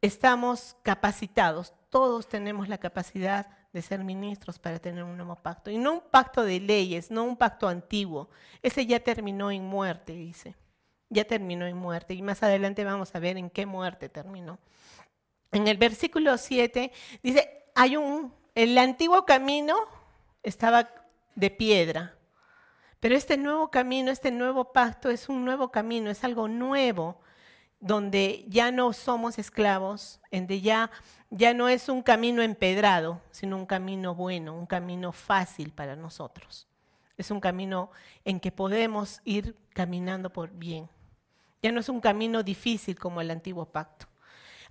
estamos 0.00 0.76
capacitados, 0.82 1.74
todos 1.90 2.28
tenemos 2.28 2.68
la 2.68 2.78
capacidad 2.78 3.46
de 3.72 3.82
ser 3.82 4.02
ministros 4.02 4.58
para 4.58 4.78
tener 4.78 5.04
un 5.04 5.16
nuevo 5.16 5.36
pacto. 5.36 5.70
Y 5.70 5.78
no 5.78 5.92
un 5.94 6.00
pacto 6.00 6.42
de 6.42 6.60
leyes, 6.60 7.10
no 7.10 7.24
un 7.24 7.36
pacto 7.36 7.68
antiguo. 7.68 8.28
Ese 8.62 8.86
ya 8.86 9.00
terminó 9.00 9.50
en 9.50 9.64
muerte, 9.64 10.12
dice. 10.12 10.56
Ya 11.08 11.24
terminó 11.24 11.66
en 11.66 11.76
muerte. 11.76 12.14
Y 12.14 12.22
más 12.22 12.42
adelante 12.42 12.84
vamos 12.84 13.14
a 13.14 13.18
ver 13.18 13.36
en 13.36 13.50
qué 13.50 13.66
muerte 13.66 14.08
terminó. 14.08 14.58
En 15.52 15.66
el 15.66 15.76
versículo 15.76 16.36
7 16.38 16.92
dice, 17.22 17.64
hay 17.74 17.96
un, 17.96 18.32
el 18.54 18.76
antiguo 18.78 19.24
camino 19.24 19.76
estaba 20.42 20.88
de 21.34 21.50
piedra, 21.50 22.14
pero 23.00 23.16
este 23.16 23.36
nuevo 23.36 23.70
camino, 23.70 24.10
este 24.10 24.30
nuevo 24.30 24.72
pacto 24.72 25.10
es 25.10 25.28
un 25.28 25.44
nuevo 25.44 25.70
camino, 25.70 26.10
es 26.10 26.22
algo 26.22 26.48
nuevo, 26.48 27.20
donde 27.80 28.44
ya 28.48 28.70
no 28.70 28.92
somos 28.92 29.38
esclavos, 29.38 30.20
donde 30.30 30.60
ya 30.60 30.90
ya 31.30 31.54
no 31.54 31.68
es 31.68 31.88
un 31.88 32.02
camino 32.02 32.42
empedrado, 32.42 33.20
sino 33.30 33.56
un 33.56 33.66
camino 33.66 34.14
bueno, 34.14 34.54
un 34.54 34.66
camino 34.66 35.12
fácil 35.12 35.70
para 35.70 35.94
nosotros. 35.94 36.66
Es 37.16 37.30
un 37.30 37.40
camino 37.40 37.90
en 38.24 38.40
que 38.40 38.50
podemos 38.50 39.20
ir 39.24 39.54
caminando 39.72 40.30
por 40.30 40.50
bien. 40.50 40.88
Ya 41.62 41.70
no 41.70 41.80
es 41.80 41.88
un 41.88 42.00
camino 42.00 42.42
difícil 42.42 42.98
como 42.98 43.20
el 43.20 43.30
antiguo 43.30 43.64
pacto. 43.66 44.06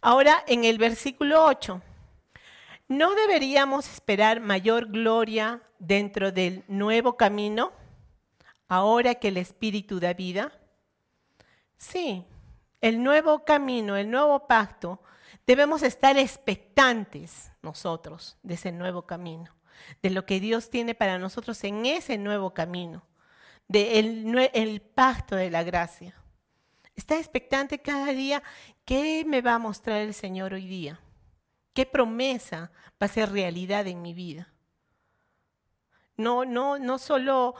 Ahora, 0.02 0.44
en 0.48 0.66
el 0.66 0.78
versículo 0.78 1.46
8, 1.46 1.82
¿no 2.90 3.16
deberíamos 3.16 3.90
esperar 3.90 4.42
mayor 4.42 4.88
gloria 4.88 5.62
dentro 5.78 6.32
del 6.32 6.64
nuevo 6.68 7.16
camino, 7.16 7.72
ahora 8.68 9.16
que 9.16 9.30
el 9.30 9.38
Espíritu 9.38 10.00
da 10.00 10.14
vida? 10.14 10.52
Sí, 11.78 12.26
el 12.82 13.04
nuevo 13.04 13.44
camino, 13.46 13.96
el 13.98 14.10
nuevo 14.10 14.48
pacto, 14.48 15.02
Debemos 15.50 15.82
estar 15.82 16.16
expectantes 16.16 17.52
nosotros 17.64 18.38
de 18.44 18.54
ese 18.54 18.72
nuevo 18.72 19.08
camino, 19.08 19.56
de 20.04 20.12
lo 20.12 20.24
que 20.24 20.40
Dios 20.40 20.70
tiene 20.70 20.94
para 20.94 21.18
nosotros 21.18 21.64
en 21.64 21.88
ese 21.88 22.20
nuevo 22.20 22.54
camino, 22.54 23.04
del 23.68 24.32
de 24.32 24.52
el 24.54 24.80
pacto 24.80 25.36
de 25.36 25.50
la 25.50 25.64
gracia. 25.64 26.14
Está 26.96 27.18
expectante 27.18 27.80
cada 27.80 28.14
día 28.14 28.44
qué 28.86 29.24
me 29.26 29.42
va 29.42 29.56
a 29.56 29.58
mostrar 29.58 30.02
el 30.02 30.14
Señor 30.14 30.54
hoy 30.54 30.68
día, 30.68 31.00
qué 31.74 31.88
promesa 31.88 32.72
va 33.02 33.06
a 33.06 33.08
ser 33.08 33.32
realidad 33.32 33.88
en 33.88 34.04
mi 34.04 34.14
vida. 34.14 34.54
No, 36.16 36.46
no, 36.46 36.78
no 36.78 37.00
solo 37.00 37.56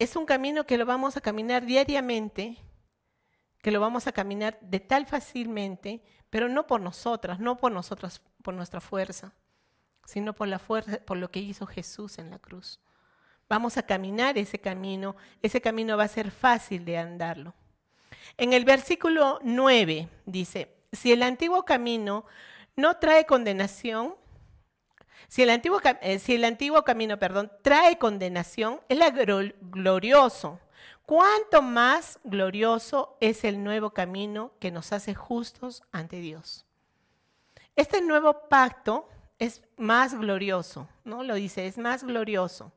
es 0.00 0.16
un 0.16 0.26
camino 0.26 0.66
que 0.66 0.76
lo 0.76 0.86
vamos 0.86 1.16
a 1.16 1.20
caminar 1.20 1.64
diariamente, 1.66 2.56
que 3.62 3.70
lo 3.70 3.80
vamos 3.80 4.06
a 4.06 4.12
caminar 4.12 4.58
de 4.60 4.80
tal 4.80 5.06
fácilmente, 5.06 6.02
pero 6.28 6.48
no 6.48 6.66
por 6.66 6.80
nosotras, 6.80 7.38
no 7.38 7.56
por 7.56 7.70
nosotras, 7.70 8.20
por 8.42 8.54
nuestra 8.54 8.80
fuerza, 8.80 9.32
sino 10.04 10.34
por 10.34 10.48
la 10.48 10.58
fuerza, 10.58 10.98
por 10.98 11.16
lo 11.16 11.30
que 11.30 11.38
hizo 11.38 11.64
Jesús 11.66 12.18
en 12.18 12.30
la 12.30 12.38
cruz. 12.38 12.80
Vamos 13.48 13.76
a 13.76 13.84
caminar 13.84 14.36
ese 14.36 14.58
camino, 14.58 15.14
ese 15.42 15.60
camino 15.60 15.96
va 15.96 16.04
a 16.04 16.08
ser 16.08 16.32
fácil 16.32 16.84
de 16.84 16.98
andarlo. 16.98 17.54
En 18.36 18.52
el 18.52 18.64
versículo 18.64 19.38
9 19.42 20.08
dice, 20.26 20.74
si 20.90 21.12
el 21.12 21.22
antiguo 21.22 21.64
camino 21.64 22.24
no 22.74 22.96
trae 22.96 23.26
condenación, 23.26 24.16
si 25.28 25.42
el 25.42 25.50
antiguo, 25.50 25.80
eh, 26.00 26.18
si 26.18 26.34
el 26.34 26.44
antiguo 26.44 26.82
camino, 26.82 27.18
perdón, 27.18 27.52
trae 27.62 27.96
condenación, 27.96 28.80
es 28.88 28.98
glorioso 29.60 30.58
cuánto 31.12 31.60
más 31.60 32.18
glorioso 32.24 33.18
es 33.20 33.44
el 33.44 33.62
nuevo 33.62 33.90
camino 33.90 34.52
que 34.58 34.70
nos 34.70 34.94
hace 34.94 35.14
justos 35.14 35.82
ante 35.92 36.20
Dios. 36.20 36.64
Este 37.76 38.00
nuevo 38.00 38.48
pacto 38.48 39.10
es 39.38 39.60
más 39.76 40.18
glorioso, 40.18 40.88
¿no? 41.04 41.22
Lo 41.22 41.34
dice, 41.34 41.66
es 41.66 41.76
más 41.76 42.02
glorioso. 42.02 42.72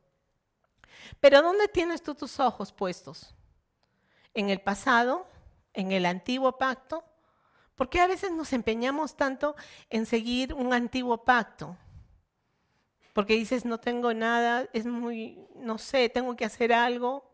Pero 1.22 1.42
¿dónde 1.42 1.70
tienes 1.70 2.04
tú 2.04 2.13
tus 2.13 2.42
ojos 2.42 2.74
puestos? 2.74 3.34
¿En 4.34 4.50
el 4.50 4.60
pasado? 4.60 5.25
¿En 5.72 5.94
el 5.94 6.06
antiguo 6.06 6.58
pacto? 6.58 7.06
¿Por 7.75 7.89
qué 7.89 8.01
a 8.01 8.08
veces 8.08 8.34
nos 8.34 8.51
empeñamos 8.51 9.15
tanto 9.15 9.56
en 9.89 10.06
seguir 10.06 10.54
un 10.54 10.74
antiguo 10.74 11.24
pacto? 11.24 11.77
Porque 13.13 13.36
dices, 13.36 13.63
no 13.63 13.80
tengo 13.80 14.13
nada, 14.13 14.68
es 14.74 14.86
muy, 14.86 15.48
no 15.56 15.77
sé, 15.77 16.10
tengo 16.10 16.36
que 16.36 16.44
hacer 16.44 16.74
algo, 16.74 17.34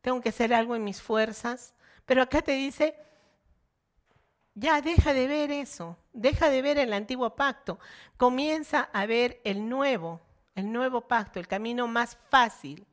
tengo 0.00 0.20
que 0.20 0.30
hacer 0.30 0.52
algo 0.54 0.76
en 0.76 0.84
mis 0.84 1.00
fuerzas. 1.00 1.74
Pero 2.06 2.22
acá 2.22 2.42
te 2.42 2.52
dice, 2.52 2.96
ya 4.54 4.80
deja 4.80 5.14
de 5.14 5.26
ver 5.26 5.50
eso, 5.50 5.96
deja 6.12 6.50
de 6.50 6.62
ver 6.62 6.78
el 6.78 6.92
antiguo 6.92 7.36
pacto, 7.36 7.78
comienza 8.16 8.90
a 8.92 9.06
ver 9.06 9.40
el 9.44 9.68
nuevo, 9.68 10.20
el 10.54 10.72
nuevo 10.72 11.02
pacto, 11.02 11.38
el 11.38 11.46
camino 11.46 11.86
más 11.86 12.18
fácil, 12.28 12.86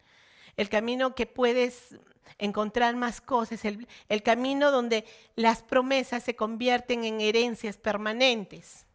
el 0.55 0.69
camino 0.69 1.15
que 1.15 1.25
puedes 1.25 1.95
encontrar 2.37 2.95
más 2.95 3.21
cosas, 3.21 3.63
el, 3.65 4.23
camino 4.23 4.71
donde 4.71 5.05
las 5.35 5.63
promesas 5.63 6.23
se 6.23 6.35
convierten 6.35 7.03
en 7.05 7.21
herencias 7.21 7.77
permanentes. 7.77 8.85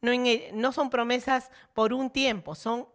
No 0.00 0.72
son 0.72 0.90
promesas 0.90 1.50
por 1.74 1.92
un 1.92 2.10
tiempo, 2.10 2.54
son 2.54 2.88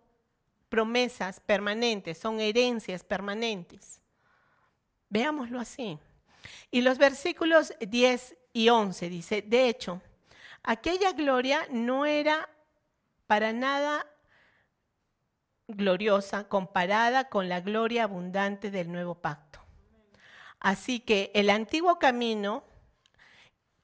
promesas 0.70 1.40
permanentes, 1.40 2.18
son 2.18 2.40
herencias 2.40 3.04
permanentes. 3.04 4.02
Veámoslo 5.14 5.60
así. 5.60 6.00
Y 6.72 6.82
los 6.82 6.98
versículos 6.98 7.72
10 7.80 8.36
y 8.52 8.70
11 8.70 9.10
dice, 9.10 9.44
de 9.44 9.70
hecho, 9.70 10.02
aquella 10.64 11.12
gloria 11.12 11.68
no 11.70 12.08
era 12.08 12.50
para 13.28 13.54
nada 13.54 14.08
gloriosa 15.68 16.50
comparada 16.50 17.30
con 17.30 17.48
la 17.48 17.62
gloria 17.62 18.06
abundante 18.06 18.72
del 18.72 18.92
nuevo 18.92 19.14
pacto. 19.14 19.60
Así 20.60 21.00
que 21.00 21.30
el 21.36 21.52
antiguo 21.52 22.00
camino 22.00 22.64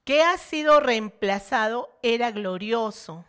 que 0.02 0.24
ha 0.24 0.36
sido 0.36 0.80
reemplazado 0.80 1.96
era 2.02 2.32
glorioso. 2.32 3.24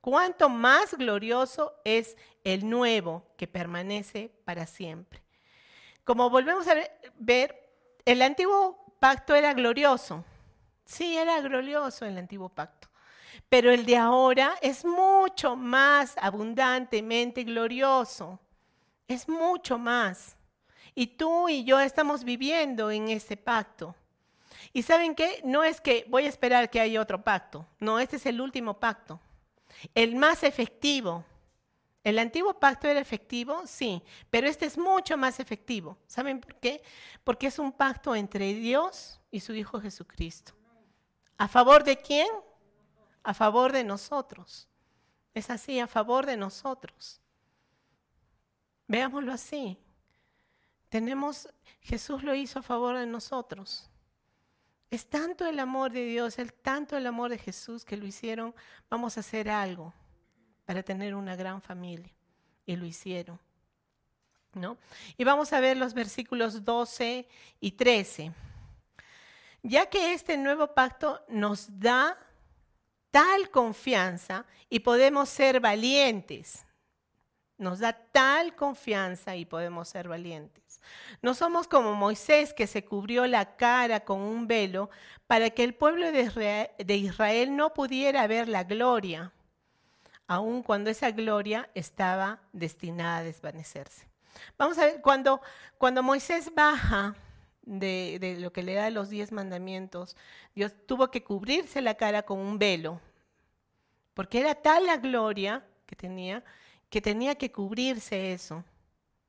Cuanto 0.00 0.48
más 0.48 0.96
glorioso 0.96 1.74
es 1.84 2.16
el 2.44 2.70
nuevo 2.70 3.26
que 3.36 3.48
permanece 3.48 4.30
para 4.44 4.68
siempre. 4.68 5.21
Como 6.04 6.30
volvemos 6.30 6.66
a 6.68 6.74
ver, 7.16 7.70
el 8.04 8.22
antiguo 8.22 8.94
pacto 8.98 9.34
era 9.34 9.54
glorioso. 9.54 10.24
Sí, 10.84 11.16
era 11.16 11.40
glorioso 11.40 12.04
el 12.04 12.18
antiguo 12.18 12.48
pacto. 12.48 12.88
Pero 13.48 13.70
el 13.70 13.86
de 13.86 13.96
ahora 13.96 14.54
es 14.60 14.84
mucho 14.84 15.56
más 15.56 16.14
abundantemente 16.20 17.44
glorioso. 17.44 18.38
Es 19.06 19.28
mucho 19.28 19.78
más. 19.78 20.36
Y 20.94 21.06
tú 21.06 21.48
y 21.48 21.64
yo 21.64 21.80
estamos 21.80 22.24
viviendo 22.24 22.90
en 22.90 23.08
ese 23.08 23.36
pacto. 23.36 23.94
Y 24.72 24.82
saben 24.82 25.14
qué? 25.14 25.40
No 25.44 25.64
es 25.64 25.80
que 25.80 26.04
voy 26.08 26.26
a 26.26 26.28
esperar 26.28 26.70
que 26.70 26.80
haya 26.80 27.00
otro 27.00 27.22
pacto. 27.22 27.66
No, 27.78 27.98
este 27.98 28.16
es 28.16 28.26
el 28.26 28.40
último 28.40 28.78
pacto. 28.78 29.20
El 29.94 30.16
más 30.16 30.42
efectivo. 30.42 31.24
El 32.04 32.18
antiguo 32.18 32.58
pacto 32.58 32.88
era 32.88 32.98
efectivo, 32.98 33.62
sí, 33.64 34.02
pero 34.28 34.48
este 34.48 34.66
es 34.66 34.76
mucho 34.76 35.16
más 35.16 35.38
efectivo. 35.38 35.98
¿Saben 36.06 36.40
por 36.40 36.56
qué? 36.56 36.82
Porque 37.22 37.46
es 37.46 37.58
un 37.60 37.70
pacto 37.72 38.16
entre 38.16 38.54
Dios 38.54 39.20
y 39.30 39.38
su 39.38 39.54
Hijo 39.54 39.80
Jesucristo. 39.80 40.52
¿A 41.38 41.46
favor 41.46 41.84
de 41.84 41.96
quién? 41.96 42.26
A 43.22 43.34
favor 43.34 43.72
de 43.72 43.84
nosotros. 43.84 44.68
Es 45.32 45.48
así, 45.48 45.78
a 45.78 45.86
favor 45.86 46.26
de 46.26 46.36
nosotros. 46.36 47.20
Veámoslo 48.88 49.32
así. 49.32 49.78
Tenemos, 50.88 51.48
Jesús 51.80 52.24
lo 52.24 52.34
hizo 52.34 52.58
a 52.58 52.62
favor 52.62 52.98
de 52.98 53.06
nosotros. 53.06 53.88
Es 54.90 55.08
tanto 55.08 55.46
el 55.46 55.60
amor 55.60 55.92
de 55.92 56.04
Dios, 56.04 56.38
el 56.38 56.52
tanto 56.52 56.96
el 56.96 57.06
amor 57.06 57.30
de 57.30 57.38
Jesús 57.38 57.84
que 57.84 57.96
lo 57.96 58.04
hicieron, 58.04 58.54
vamos 58.90 59.16
a 59.16 59.20
hacer 59.20 59.48
algo 59.48 59.94
para 60.64 60.82
tener 60.82 61.14
una 61.14 61.36
gran 61.36 61.60
familia. 61.60 62.12
Y 62.64 62.76
lo 62.76 62.86
hicieron. 62.86 63.38
¿No? 64.54 64.76
Y 65.16 65.24
vamos 65.24 65.52
a 65.52 65.60
ver 65.60 65.76
los 65.76 65.94
versículos 65.94 66.64
12 66.64 67.26
y 67.60 67.72
13. 67.72 68.32
Ya 69.62 69.86
que 69.86 70.12
este 70.12 70.36
nuevo 70.36 70.74
pacto 70.74 71.24
nos 71.28 71.78
da 71.78 72.18
tal 73.10 73.50
confianza 73.50 74.44
y 74.68 74.80
podemos 74.80 75.28
ser 75.28 75.60
valientes, 75.60 76.66
nos 77.58 77.78
da 77.78 77.92
tal 77.92 78.56
confianza 78.56 79.36
y 79.36 79.44
podemos 79.44 79.88
ser 79.88 80.08
valientes. 80.08 80.80
No 81.20 81.34
somos 81.34 81.68
como 81.68 81.94
Moisés 81.94 82.52
que 82.52 82.66
se 82.66 82.84
cubrió 82.84 83.26
la 83.26 83.56
cara 83.56 84.00
con 84.00 84.20
un 84.20 84.48
velo 84.48 84.90
para 85.26 85.50
que 85.50 85.62
el 85.62 85.74
pueblo 85.74 86.10
de 86.10 86.96
Israel, 86.96 87.56
no 87.56 87.72
pudiera 87.72 88.26
ver 88.26 88.48
la 88.48 88.64
gloria, 88.64 89.32
aun 90.26 90.62
cuando 90.62 90.90
esa 90.90 91.10
gloria 91.10 91.70
estaba 91.74 92.40
destinada 92.52 93.18
a 93.18 93.22
desvanecerse. 93.22 94.06
Vamos 94.56 94.78
a 94.78 94.86
ver, 94.86 95.00
cuando, 95.02 95.40
cuando 95.78 96.02
Moisés 96.02 96.52
baja 96.54 97.14
de, 97.62 98.18
de 98.20 98.40
lo 98.40 98.52
que 98.52 98.62
le 98.62 98.74
da 98.74 98.90
los 98.90 99.10
diez 99.10 99.32
mandamientos, 99.32 100.16
Dios 100.54 100.72
tuvo 100.86 101.10
que 101.10 101.22
cubrirse 101.22 101.80
la 101.82 101.94
cara 101.94 102.22
con 102.22 102.38
un 102.38 102.58
velo, 102.58 103.00
porque 104.14 104.40
era 104.40 104.54
tal 104.54 104.86
la 104.86 104.96
gloria 104.96 105.64
que 105.86 105.96
tenía 105.96 106.42
que 106.92 107.00
tenía 107.00 107.34
que 107.36 107.50
cubrirse 107.50 108.34
eso, 108.34 108.62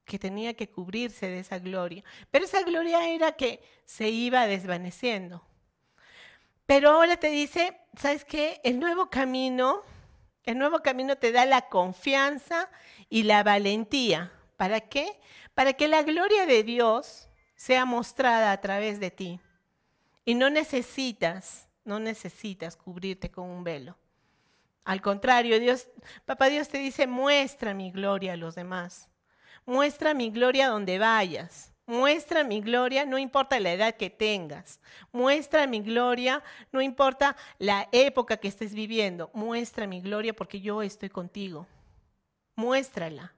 que 0.04 0.20
tenía 0.20 0.54
que 0.54 0.70
cubrirse 0.70 1.28
de 1.28 1.40
esa 1.40 1.60
gloria. 1.60 2.04
Pero 2.30 2.44
esa 2.44 2.62
gloria 2.62 3.08
era 3.08 3.32
que 3.32 3.64
se 3.86 4.10
iba 4.10 4.46
desvaneciendo. 4.48 5.42
Pero 6.66 6.90
ahora 6.90 7.16
te 7.16 7.30
dice, 7.30 7.80
¿sabes 7.98 8.26
qué? 8.26 8.60
El 8.66 8.82
nuevo 8.82 9.10
camino, 9.10 9.82
el 10.44 10.58
nuevo 10.58 10.80
camino 10.82 11.18
te 11.18 11.32
da 11.32 11.46
la 11.46 11.70
confianza 11.70 12.70
y 13.10 13.24
la 13.24 13.44
valentía. 13.44 14.32
¿Para 14.58 14.82
qué? 14.82 15.20
Para 15.54 15.74
que 15.74 15.88
la 15.88 16.04
gloria 16.04 16.46
de 16.46 16.64
Dios 16.64 17.30
sea 17.56 17.86
mostrada 17.86 18.52
a 18.52 18.62
través 18.62 19.00
de 19.00 19.12
ti. 19.12 19.40
Y 20.26 20.36
no 20.36 20.50
necesitas, 20.50 21.68
no 21.86 22.00
necesitas 22.00 22.76
cubrirte 22.76 23.30
con 23.32 23.50
un 23.50 23.64
velo. 23.64 23.98
Al 24.86 25.02
contrario, 25.02 25.60
Dios, 25.60 25.88
papá 26.26 26.48
Dios 26.48 26.68
te 26.68 26.78
dice, 26.78 27.08
muestra 27.08 27.74
mi 27.74 27.92
gloria 27.92 28.34
a 28.34 28.38
los 28.38 28.56
demás. 28.56 29.10
Muestra 29.66 30.14
mi 30.14 30.30
gloria 30.30 30.68
donde 30.68 31.00
vayas. 31.00 31.73
Muestra 31.86 32.46
mi 32.46 32.62
gloria, 32.62 33.06
no 33.06 33.18
importa 33.18 33.60
la 33.60 33.74
edad 33.74 33.96
que 33.96 34.10
tengas. 34.10 34.80
Muestra 35.12 35.68
mi 35.68 35.82
gloria, 35.82 36.42
no 36.72 36.82
importa 36.82 37.36
la 37.60 37.90
época 37.92 38.38
que 38.38 38.48
estés 38.48 38.74
viviendo. 38.74 39.30
Muestra 39.34 39.86
mi 39.86 40.00
gloria 40.00 40.34
porque 40.34 40.62
yo 40.62 40.82
estoy 40.82 41.10
contigo. 41.10 41.68
Muéstrala. 42.56 43.34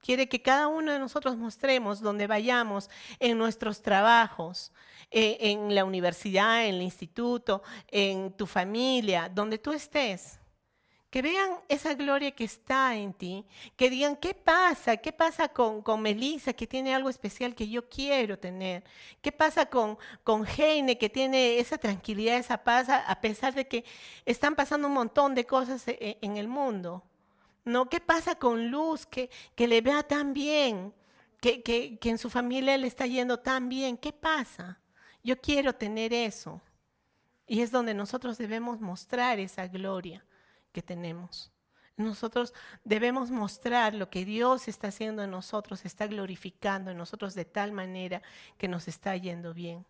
Quiere 0.00 0.28
que 0.28 0.42
cada 0.42 0.66
uno 0.66 0.92
de 0.92 0.98
nosotros 0.98 1.36
mostremos 1.36 2.00
donde 2.00 2.26
vayamos, 2.26 2.90
en 3.20 3.38
nuestros 3.38 3.80
trabajos, 3.80 4.72
eh, 5.10 5.38
en 5.40 5.74
la 5.74 5.84
universidad, 5.84 6.66
en 6.66 6.74
el 6.74 6.82
instituto, 6.82 7.62
en 7.88 8.32
tu 8.32 8.46
familia, 8.46 9.30
donde 9.32 9.58
tú 9.58 9.72
estés 9.72 10.41
que 11.12 11.20
vean 11.20 11.58
esa 11.68 11.92
gloria 11.92 12.30
que 12.30 12.44
está 12.44 12.96
en 12.96 13.12
ti, 13.12 13.44
que 13.76 13.90
digan, 13.90 14.16
¿qué 14.16 14.32
pasa? 14.32 14.96
¿Qué 14.96 15.12
pasa 15.12 15.46
con, 15.46 15.82
con 15.82 16.00
Melissa, 16.00 16.54
que 16.54 16.66
tiene 16.66 16.94
algo 16.94 17.10
especial 17.10 17.54
que 17.54 17.68
yo 17.68 17.86
quiero 17.86 18.38
tener? 18.38 18.82
¿Qué 19.20 19.30
pasa 19.30 19.66
con, 19.66 19.98
con 20.24 20.46
Heine, 20.46 20.96
que 20.96 21.10
tiene 21.10 21.58
esa 21.58 21.76
tranquilidad, 21.76 22.38
esa 22.38 22.64
paz, 22.64 22.88
a 22.88 23.20
pesar 23.20 23.52
de 23.52 23.68
que 23.68 23.84
están 24.24 24.54
pasando 24.54 24.88
un 24.88 24.94
montón 24.94 25.34
de 25.34 25.44
cosas 25.44 25.86
e, 25.86 25.98
e, 26.00 26.18
en, 26.22 26.38
el 26.38 26.48
mundo? 26.48 27.02
¿No? 27.66 27.90
¿Qué 27.90 28.00
pasa 28.00 28.36
con 28.36 28.70
Luz, 28.70 29.04
que, 29.04 29.28
que 29.54 29.68
le 29.68 29.82
vea 29.82 30.02
tan 30.04 30.32
bien, 30.32 30.94
que, 31.42 31.62
que, 31.62 31.98
que 31.98 32.08
en 32.08 32.16
su 32.16 32.30
familia 32.30 32.78
le 32.78 32.86
está 32.86 33.04
yendo 33.06 33.38
tan 33.38 33.68
bien? 33.68 33.98
¿Qué 33.98 34.14
pasa? 34.14 34.80
Yo 35.22 35.38
quiero 35.38 35.74
tener 35.74 36.14
eso. 36.14 36.62
Y 37.46 37.60
es 37.60 37.70
donde 37.70 37.92
nosotros 37.92 38.38
debemos 38.38 38.80
mostrar 38.80 39.38
esa 39.38 39.66
gloria 39.66 40.24
que 40.72 40.82
tenemos. 40.82 41.52
Nosotros 41.96 42.54
debemos 42.84 43.30
mostrar 43.30 43.94
lo 43.94 44.08
que 44.08 44.24
Dios 44.24 44.66
está 44.66 44.88
haciendo 44.88 45.22
en 45.22 45.30
nosotros, 45.30 45.84
está 45.84 46.06
glorificando 46.06 46.90
en 46.90 46.96
nosotros 46.96 47.34
de 47.34 47.44
tal 47.44 47.72
manera 47.72 48.22
que 48.56 48.68
nos 48.68 48.88
está 48.88 49.16
yendo 49.16 49.52
bien. 49.52 49.84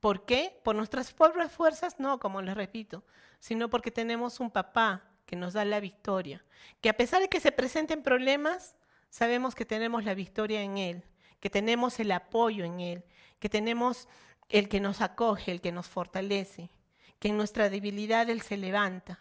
¿Por 0.00 0.24
qué? 0.24 0.58
¿Por 0.64 0.74
nuestras 0.74 1.12
propias 1.12 1.52
fuerzas? 1.52 2.00
No, 2.00 2.18
como 2.18 2.42
les 2.42 2.56
repito, 2.56 3.04
sino 3.38 3.70
porque 3.70 3.90
tenemos 3.90 4.40
un 4.40 4.50
papá 4.50 5.04
que 5.26 5.36
nos 5.36 5.52
da 5.52 5.64
la 5.64 5.80
victoria, 5.80 6.44
que 6.80 6.88
a 6.88 6.96
pesar 6.96 7.22
de 7.22 7.28
que 7.28 7.40
se 7.40 7.52
presenten 7.52 8.02
problemas, 8.02 8.74
sabemos 9.10 9.54
que 9.54 9.64
tenemos 9.64 10.04
la 10.04 10.14
victoria 10.14 10.62
en 10.62 10.78
Él, 10.78 11.04
que 11.38 11.50
tenemos 11.50 12.00
el 12.00 12.10
apoyo 12.10 12.64
en 12.64 12.80
Él, 12.80 13.04
que 13.38 13.48
tenemos 13.48 14.08
el 14.48 14.68
que 14.68 14.80
nos 14.80 15.00
acoge, 15.00 15.52
el 15.52 15.60
que 15.60 15.72
nos 15.72 15.88
fortalece, 15.88 16.70
que 17.18 17.28
en 17.28 17.36
nuestra 17.36 17.70
debilidad 17.70 18.28
Él 18.28 18.42
se 18.42 18.56
levanta. 18.56 19.20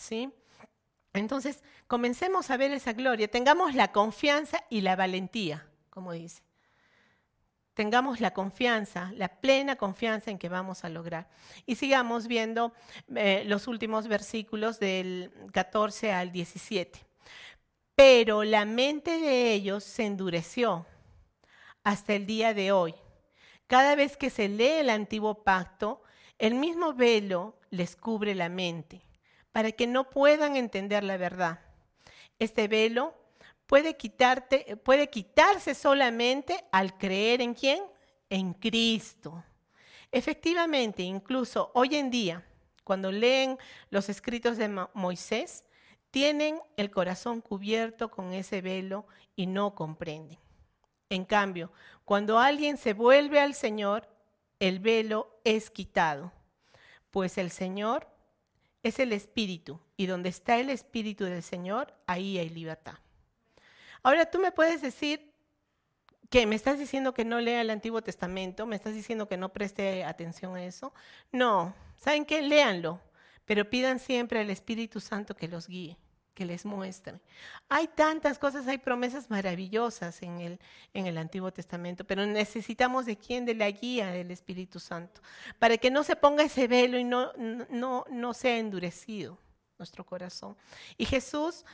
¿Sí? 0.00 0.32
Entonces, 1.12 1.62
comencemos 1.86 2.50
a 2.50 2.56
ver 2.56 2.72
esa 2.72 2.92
gloria, 2.92 3.28
tengamos 3.28 3.74
la 3.74 3.92
confianza 3.92 4.64
y 4.70 4.80
la 4.80 4.96
valentía, 4.96 5.66
como 5.90 6.12
dice. 6.12 6.42
Tengamos 7.74 8.20
la 8.20 8.32
confianza, 8.32 9.12
la 9.16 9.28
plena 9.28 9.76
confianza 9.76 10.30
en 10.30 10.38
que 10.38 10.48
vamos 10.48 10.84
a 10.84 10.88
lograr. 10.88 11.28
Y 11.66 11.76
sigamos 11.76 12.26
viendo 12.26 12.72
eh, 13.14 13.44
los 13.46 13.68
últimos 13.68 14.06
versículos 14.06 14.78
del 14.78 15.32
14 15.52 16.12
al 16.12 16.32
17. 16.32 17.00
Pero 17.94 18.44
la 18.44 18.64
mente 18.64 19.18
de 19.18 19.52
ellos 19.52 19.84
se 19.84 20.04
endureció 20.04 20.86
hasta 21.84 22.14
el 22.14 22.26
día 22.26 22.54
de 22.54 22.72
hoy. 22.72 22.94
Cada 23.66 23.94
vez 23.94 24.16
que 24.16 24.30
se 24.30 24.48
lee 24.48 24.80
el 24.80 24.90
antiguo 24.90 25.42
pacto, 25.42 26.02
el 26.38 26.54
mismo 26.54 26.92
velo 26.92 27.58
les 27.70 27.96
cubre 27.96 28.34
la 28.34 28.48
mente 28.48 29.02
para 29.52 29.72
que 29.72 29.86
no 29.86 30.10
puedan 30.10 30.56
entender 30.56 31.04
la 31.04 31.16
verdad. 31.16 31.60
Este 32.38 32.68
velo 32.68 33.14
puede, 33.66 33.96
quitarse 35.08 35.74
solamente 35.74 36.64
al 36.72 36.96
creer 36.98 37.40
en 37.40 37.54
quién? 37.54 37.82
En 38.28 38.54
Cristo. 38.54 39.44
Efectivamente, 40.10 41.02
incluso 41.02 41.70
hoy 41.74 41.94
en 41.94 42.10
día, 42.10 42.44
cuando 42.82 43.12
leen 43.12 43.58
los 43.90 44.08
escritos 44.08 44.56
de 44.56 44.68
Moisés, 44.94 45.64
tienen 46.10 46.60
el 46.76 46.90
corazón 46.90 47.40
cubierto 47.40 48.10
con 48.10 48.32
ese 48.32 48.60
velo 48.60 49.06
y 49.36 49.46
no 49.46 49.74
comprenden. 49.76 50.38
En 51.08 51.24
cambio, 51.24 51.72
cuando 52.04 52.38
alguien 52.38 52.76
se 52.76 52.92
vuelve 52.92 53.40
al 53.40 53.54
Señor, 53.54 54.08
el 54.58 54.80
velo 54.80 55.40
es 55.44 55.70
quitado, 55.70 56.32
pues 57.10 57.38
el 57.38 57.50
Señor 57.50 58.09
es 58.82 58.98
el 58.98 59.12
Espíritu 59.12 59.80
y 59.96 60.06
donde 60.06 60.28
está 60.28 60.58
el 60.58 60.70
Espíritu 60.70 61.24
del 61.24 61.42
Señor, 61.42 61.94
ahí 62.06 62.38
hay 62.38 62.48
libertad. 62.48 62.94
Ahora 64.02 64.30
tú 64.30 64.38
me 64.38 64.52
puedes 64.52 64.80
decir 64.80 65.32
que 66.30 66.46
me 66.46 66.54
estás 66.54 66.78
diciendo 66.78 67.12
que 67.12 67.24
no 67.24 67.40
lea 67.40 67.60
el 67.60 67.70
Antiguo 67.70 68.02
Testamento, 68.02 68.66
me 68.66 68.76
estás 68.76 68.94
diciendo 68.94 69.28
que 69.28 69.36
no 69.36 69.52
preste 69.52 70.04
atención 70.04 70.54
a 70.56 70.64
eso. 70.64 70.94
No, 71.32 71.74
¿saben 71.96 72.24
qué? 72.24 72.40
Léanlo, 72.40 73.00
pero 73.44 73.68
pidan 73.68 73.98
siempre 73.98 74.40
al 74.40 74.50
Espíritu 74.50 75.00
Santo 75.00 75.34
que 75.34 75.48
los 75.48 75.66
guíe 75.66 75.98
que 76.40 76.46
les 76.46 76.64
muestre. 76.64 77.20
Hay 77.68 77.86
tantas 77.86 78.38
cosas, 78.38 78.66
hay 78.66 78.78
promesas 78.78 79.28
maravillosas 79.28 80.22
en 80.22 80.40
el, 80.40 80.58
en 80.94 81.06
el 81.06 81.18
Antiguo 81.18 81.52
Testamento, 81.52 82.02
pero 82.04 82.24
necesitamos 82.24 83.04
de 83.04 83.18
quién, 83.18 83.44
de 83.44 83.54
la 83.54 83.70
guía 83.70 84.06
del 84.06 84.30
Espíritu 84.30 84.80
Santo, 84.80 85.20
para 85.58 85.76
que 85.76 85.90
no 85.90 86.02
se 86.02 86.16
ponga 86.16 86.42
ese 86.42 86.66
velo 86.66 86.98
y 86.98 87.04
no, 87.04 87.30
no, 87.68 88.06
no 88.10 88.32
sea 88.32 88.56
endurecido 88.56 89.36
nuestro 89.76 90.02
corazón. 90.02 90.56
Y 90.96 91.04
Jesús 91.04 91.66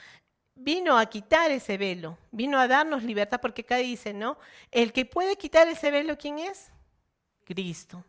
vino 0.57 0.99
a 0.99 1.07
quitar 1.07 1.53
ese 1.53 1.79
velo, 1.79 2.19
vino 2.33 2.59
a 2.59 2.67
darnos 2.67 3.05
libertad, 3.05 3.41
porque 3.41 3.63
acá 3.63 3.77
dice, 3.77 4.13
¿no? 4.13 4.37
El 4.73 4.93
que 4.93 5.05
puede 5.05 5.37
quitar 5.37 5.69
ese 5.69 5.93
velo, 5.93 6.19
¿quién 6.19 6.41
es? 6.41 6.73
Cristo. 7.45 8.03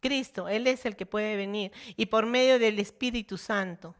Cristo, 0.00 0.48
Él 0.50 0.66
es 0.66 0.84
el 0.84 0.96
que 0.96 1.06
puede 1.06 1.34
venir 1.34 1.72
y 1.96 2.04
por 2.04 2.26
medio 2.26 2.58
del 2.58 2.78
Espíritu 2.78 3.38
Santo 3.38 3.94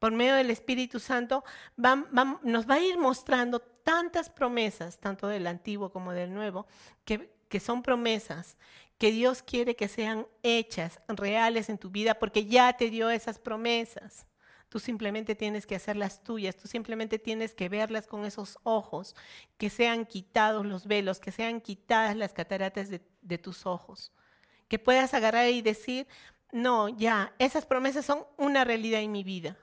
por 0.00 0.12
medio 0.12 0.34
del 0.34 0.50
Espíritu 0.50 0.98
Santo, 0.98 1.44
nos 1.76 2.68
va 2.68 2.74
a 2.74 2.80
ir 2.80 2.98
mostrando 2.98 3.60
tantas 3.60 4.30
promesas, 4.30 4.98
tanto 4.98 5.28
del 5.28 5.46
Antiguo 5.46 5.92
como 5.92 6.12
del 6.12 6.32
Nuevo, 6.32 6.66
que, 7.04 7.60
son 7.60 7.82
promesas 7.82 8.56
que 8.96 9.12
Dios 9.12 9.42
quiere 9.42 9.76
que 9.76 9.88
sean 9.88 10.26
hechas, 10.42 11.00
reales 11.08 11.68
en 11.68 11.78
tu 11.78 11.90
vida, 11.90 12.18
porque 12.18 12.46
ya 12.46 12.72
te 12.72 12.90
dio 12.90 13.10
esas 13.10 13.38
promesas. 13.38 14.26
Tú 14.70 14.78
simplemente 14.78 15.34
tienes 15.34 15.66
que 15.66 15.74
hacerlas 15.74 16.22
tuyas, 16.22 16.56
tú 16.56 16.66
simplemente 16.66 17.18
tienes 17.18 17.54
que 17.54 17.68
verlas 17.68 18.06
con 18.06 18.24
esos 18.24 18.58
ojos, 18.62 19.14
que 19.58 19.68
sean 19.68 20.06
quitados 20.06 20.64
los 20.64 20.86
velos, 20.86 21.20
que 21.20 21.32
sean 21.32 21.60
quitadas 21.60 22.16
las 22.16 22.32
cataratas 22.32 22.88
de, 22.88 23.02
de 23.20 23.36
tus 23.36 23.66
ojos, 23.66 24.12
que 24.68 24.78
puedas 24.78 25.12
agarrar 25.12 25.48
y 25.48 25.60
decir, 25.60 26.06
no, 26.52 26.88
ya, 26.88 27.34
esas 27.38 27.66
promesas 27.66 28.06
son 28.06 28.24
una 28.38 28.64
realidad 28.64 29.00
en 29.00 29.12
mi 29.12 29.24
vida 29.24 29.58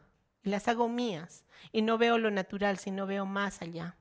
las 0.47 0.67
hago 0.67 0.88
mías 0.88 1.43
y 1.71 1.81
no 1.81 1.97
veo 1.97 2.17
lo 2.17 2.31
natural, 2.31 2.77
sino 2.77 3.05
veo 3.05 3.25
más 3.25 3.62
allá. 3.62 3.95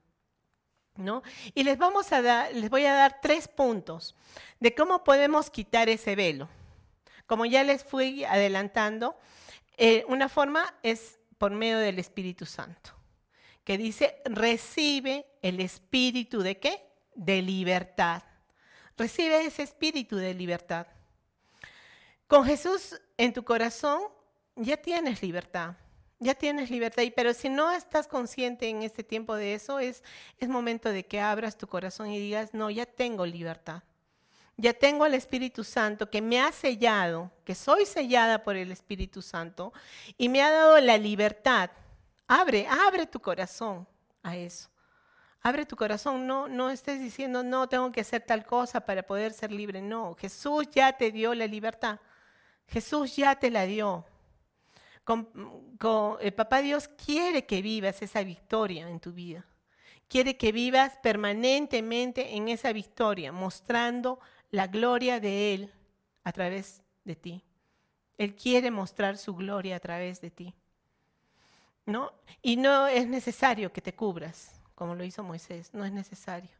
¿No? 0.96 1.22
Y 1.54 1.64
les 1.64 1.76
vamos 1.76 2.10
a 2.12 2.22
dar, 2.22 2.54
les 2.54 2.70
voy 2.70 2.86
a 2.86 2.94
dar 2.94 3.20
tres 3.20 3.48
puntos 3.48 4.14
de 4.60 4.74
cómo 4.74 5.04
podemos 5.04 5.50
quitar 5.50 5.90
ese 5.90 6.16
velo. 6.16 6.48
Como 7.26 7.44
ya 7.44 7.64
les 7.64 7.84
fui 7.84 8.24
adelantando, 8.24 9.18
eh, 9.76 10.04
una 10.08 10.30
forma 10.30 10.74
es 10.82 11.18
por 11.36 11.50
medio 11.50 11.78
del 11.78 11.98
Espíritu 11.98 12.46
Santo, 12.46 12.92
que 13.62 13.76
dice, 13.76 14.22
recibe 14.24 15.26
el 15.42 15.60
espíritu 15.60 16.40
de 16.40 16.58
qué? 16.58 16.82
De 17.14 17.42
libertad. 17.42 18.22
Recibe 18.96 19.44
ese 19.44 19.64
espíritu 19.64 20.16
de 20.16 20.32
libertad. 20.32 20.86
Con 22.26 22.44
Jesús 22.46 22.98
en 23.18 23.34
tu 23.34 23.44
corazón 23.44 24.00
ya 24.54 24.78
tienes 24.78 25.22
libertad 25.22 25.76
ya 26.18 26.34
tienes 26.34 26.70
libertad, 26.70 27.02
pero 27.14 27.34
si 27.34 27.48
no 27.48 27.70
estás 27.72 28.08
consciente 28.08 28.68
en 28.68 28.82
este 28.82 29.04
tiempo 29.04 29.34
de 29.34 29.54
eso, 29.54 29.78
es, 29.78 30.02
es 30.38 30.48
momento 30.48 30.88
de 30.88 31.04
que 31.04 31.20
abras 31.20 31.58
tu 31.58 31.66
corazón 31.66 32.10
y 32.10 32.18
digas, 32.18 32.54
no, 32.54 32.70
ya 32.70 32.86
tengo 32.86 33.26
libertad. 33.26 33.82
Ya 34.58 34.72
tengo 34.72 35.04
al 35.04 35.12
Espíritu 35.12 35.62
Santo 35.62 36.08
que 36.08 36.22
me 36.22 36.40
ha 36.40 36.50
sellado, 36.50 37.30
que 37.44 37.54
soy 37.54 37.84
sellada 37.84 38.42
por 38.42 38.56
el 38.56 38.72
Espíritu 38.72 39.20
Santo 39.20 39.74
y 40.16 40.30
me 40.30 40.42
ha 40.42 40.50
dado 40.50 40.80
la 40.80 40.96
libertad. 40.96 41.70
Abre, 42.26 42.66
abre 42.66 43.06
tu 43.06 43.20
corazón 43.20 43.86
a 44.22 44.34
eso. 44.34 44.70
Abre 45.42 45.66
tu 45.66 45.76
corazón, 45.76 46.26
no, 46.26 46.48
no 46.48 46.70
estés 46.70 46.98
diciendo, 47.00 47.42
no, 47.44 47.68
tengo 47.68 47.92
que 47.92 48.00
hacer 48.00 48.22
tal 48.22 48.46
cosa 48.46 48.80
para 48.80 49.02
poder 49.02 49.34
ser 49.34 49.52
libre. 49.52 49.82
No, 49.82 50.14
Jesús 50.14 50.66
ya 50.72 50.96
te 50.96 51.12
dio 51.12 51.34
la 51.34 51.46
libertad. 51.46 52.00
Jesús 52.66 53.14
ya 53.14 53.38
te 53.38 53.50
la 53.50 53.66
dio 53.66 54.06
el 56.20 56.32
Papá 56.34 56.62
Dios 56.62 56.88
quiere 56.88 57.46
que 57.46 57.62
vivas 57.62 58.02
esa 58.02 58.22
victoria 58.22 58.88
en 58.88 59.00
tu 59.00 59.12
vida. 59.12 59.44
Quiere 60.08 60.36
que 60.36 60.52
vivas 60.52 60.96
permanentemente 61.02 62.36
en 62.36 62.48
esa 62.48 62.72
victoria, 62.72 63.32
mostrando 63.32 64.20
la 64.50 64.66
gloria 64.66 65.20
de 65.20 65.54
Él 65.54 65.72
a 66.24 66.32
través 66.32 66.82
de 67.04 67.16
ti. 67.16 67.44
Él 68.18 68.34
quiere 68.34 68.70
mostrar 68.70 69.18
su 69.18 69.34
gloria 69.34 69.76
a 69.76 69.80
través 69.80 70.20
de 70.20 70.30
ti. 70.30 70.54
¿No? 71.84 72.12
Y 72.42 72.56
no 72.56 72.86
es 72.88 73.06
necesario 73.06 73.72
que 73.72 73.80
te 73.80 73.94
cubras, 73.94 74.60
como 74.74 74.94
lo 74.94 75.04
hizo 75.04 75.22
Moisés, 75.22 75.72
no 75.72 75.84
es 75.84 75.92
necesario. 75.92 76.50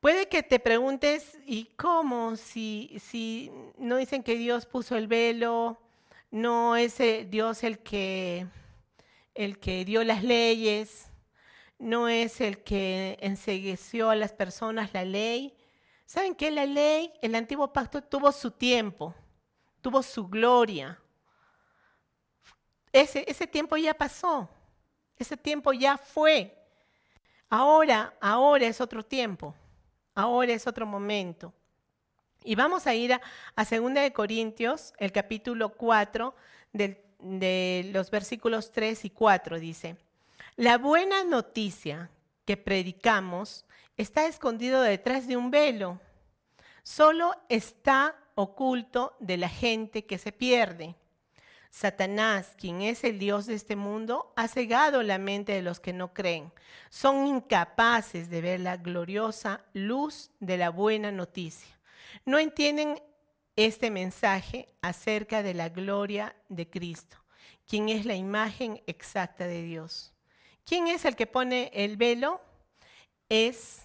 Puede 0.00 0.28
que 0.28 0.42
te 0.42 0.58
preguntes, 0.58 1.38
¿y 1.46 1.66
cómo? 1.76 2.36
Si, 2.36 2.96
si 2.98 3.52
no 3.78 3.96
dicen 3.96 4.22
que 4.22 4.36
Dios 4.36 4.66
puso 4.66 4.96
el 4.96 5.06
velo, 5.06 5.78
no 6.32 6.76
es 6.76 6.98
eh, 6.98 7.26
Dios 7.28 7.62
el 7.62 7.78
que, 7.80 8.46
el 9.34 9.60
que 9.60 9.84
dio 9.84 10.02
las 10.02 10.24
leyes, 10.24 11.10
no 11.78 12.08
es 12.08 12.40
el 12.40 12.64
que 12.64 13.18
ensegueció 13.20 14.08
a 14.08 14.16
las 14.16 14.32
personas 14.32 14.94
la 14.94 15.04
ley. 15.04 15.54
¿Saben 16.06 16.34
qué? 16.34 16.50
La 16.50 16.64
ley, 16.64 17.12
el 17.20 17.34
antiguo 17.34 17.72
pacto 17.72 18.02
tuvo 18.02 18.32
su 18.32 18.50
tiempo, 18.50 19.14
tuvo 19.82 20.02
su 20.02 20.26
gloria. 20.26 20.98
Ese, 22.92 23.24
ese 23.28 23.46
tiempo 23.46 23.76
ya 23.76 23.92
pasó, 23.92 24.48
ese 25.18 25.36
tiempo 25.36 25.72
ya 25.74 25.98
fue. 25.98 26.58
Ahora, 27.50 28.16
ahora 28.22 28.66
es 28.66 28.80
otro 28.80 29.04
tiempo, 29.04 29.54
ahora 30.14 30.52
es 30.54 30.66
otro 30.66 30.86
momento. 30.86 31.52
Y 32.44 32.54
vamos 32.54 32.86
a 32.86 32.94
ir 32.94 33.12
a, 33.12 33.20
a 33.54 33.64
2 33.64 33.94
de 33.94 34.12
Corintios, 34.12 34.92
el 34.98 35.12
capítulo 35.12 35.70
4, 35.70 36.34
de 36.72 37.90
los 37.92 38.10
versículos 38.10 38.72
3 38.72 39.04
y 39.04 39.10
4, 39.10 39.60
dice, 39.60 39.96
la 40.56 40.78
buena 40.78 41.24
noticia 41.24 42.10
que 42.44 42.56
predicamos 42.56 43.64
está 43.96 44.26
escondido 44.26 44.82
detrás 44.82 45.28
de 45.28 45.36
un 45.36 45.50
velo, 45.50 46.00
solo 46.82 47.32
está 47.48 48.16
oculto 48.34 49.16
de 49.20 49.36
la 49.36 49.48
gente 49.48 50.04
que 50.04 50.18
se 50.18 50.32
pierde. 50.32 50.96
Satanás, 51.70 52.54
quien 52.58 52.82
es 52.82 53.02
el 53.04 53.18
Dios 53.18 53.46
de 53.46 53.54
este 53.54 53.76
mundo, 53.76 54.32
ha 54.36 54.46
cegado 54.48 55.02
la 55.02 55.16
mente 55.16 55.52
de 55.52 55.62
los 55.62 55.80
que 55.80 55.94
no 55.94 56.12
creen. 56.12 56.52
Son 56.90 57.26
incapaces 57.26 58.28
de 58.28 58.42
ver 58.42 58.60
la 58.60 58.76
gloriosa 58.76 59.64
luz 59.72 60.30
de 60.40 60.58
la 60.58 60.68
buena 60.68 61.12
noticia 61.12 61.72
no 62.24 62.38
entienden 62.38 63.00
este 63.56 63.90
mensaje 63.90 64.68
acerca 64.80 65.42
de 65.42 65.54
la 65.54 65.68
gloria 65.68 66.34
de 66.48 66.68
Cristo, 66.68 67.16
quien 67.66 67.88
es 67.88 68.06
la 68.06 68.14
imagen 68.14 68.82
exacta 68.86 69.46
de 69.46 69.62
Dios. 69.62 70.12
¿Quién 70.64 70.86
es 70.86 71.04
el 71.04 71.16
que 71.16 71.26
pone 71.26 71.70
el 71.74 71.96
velo? 71.96 72.40
Es 73.28 73.82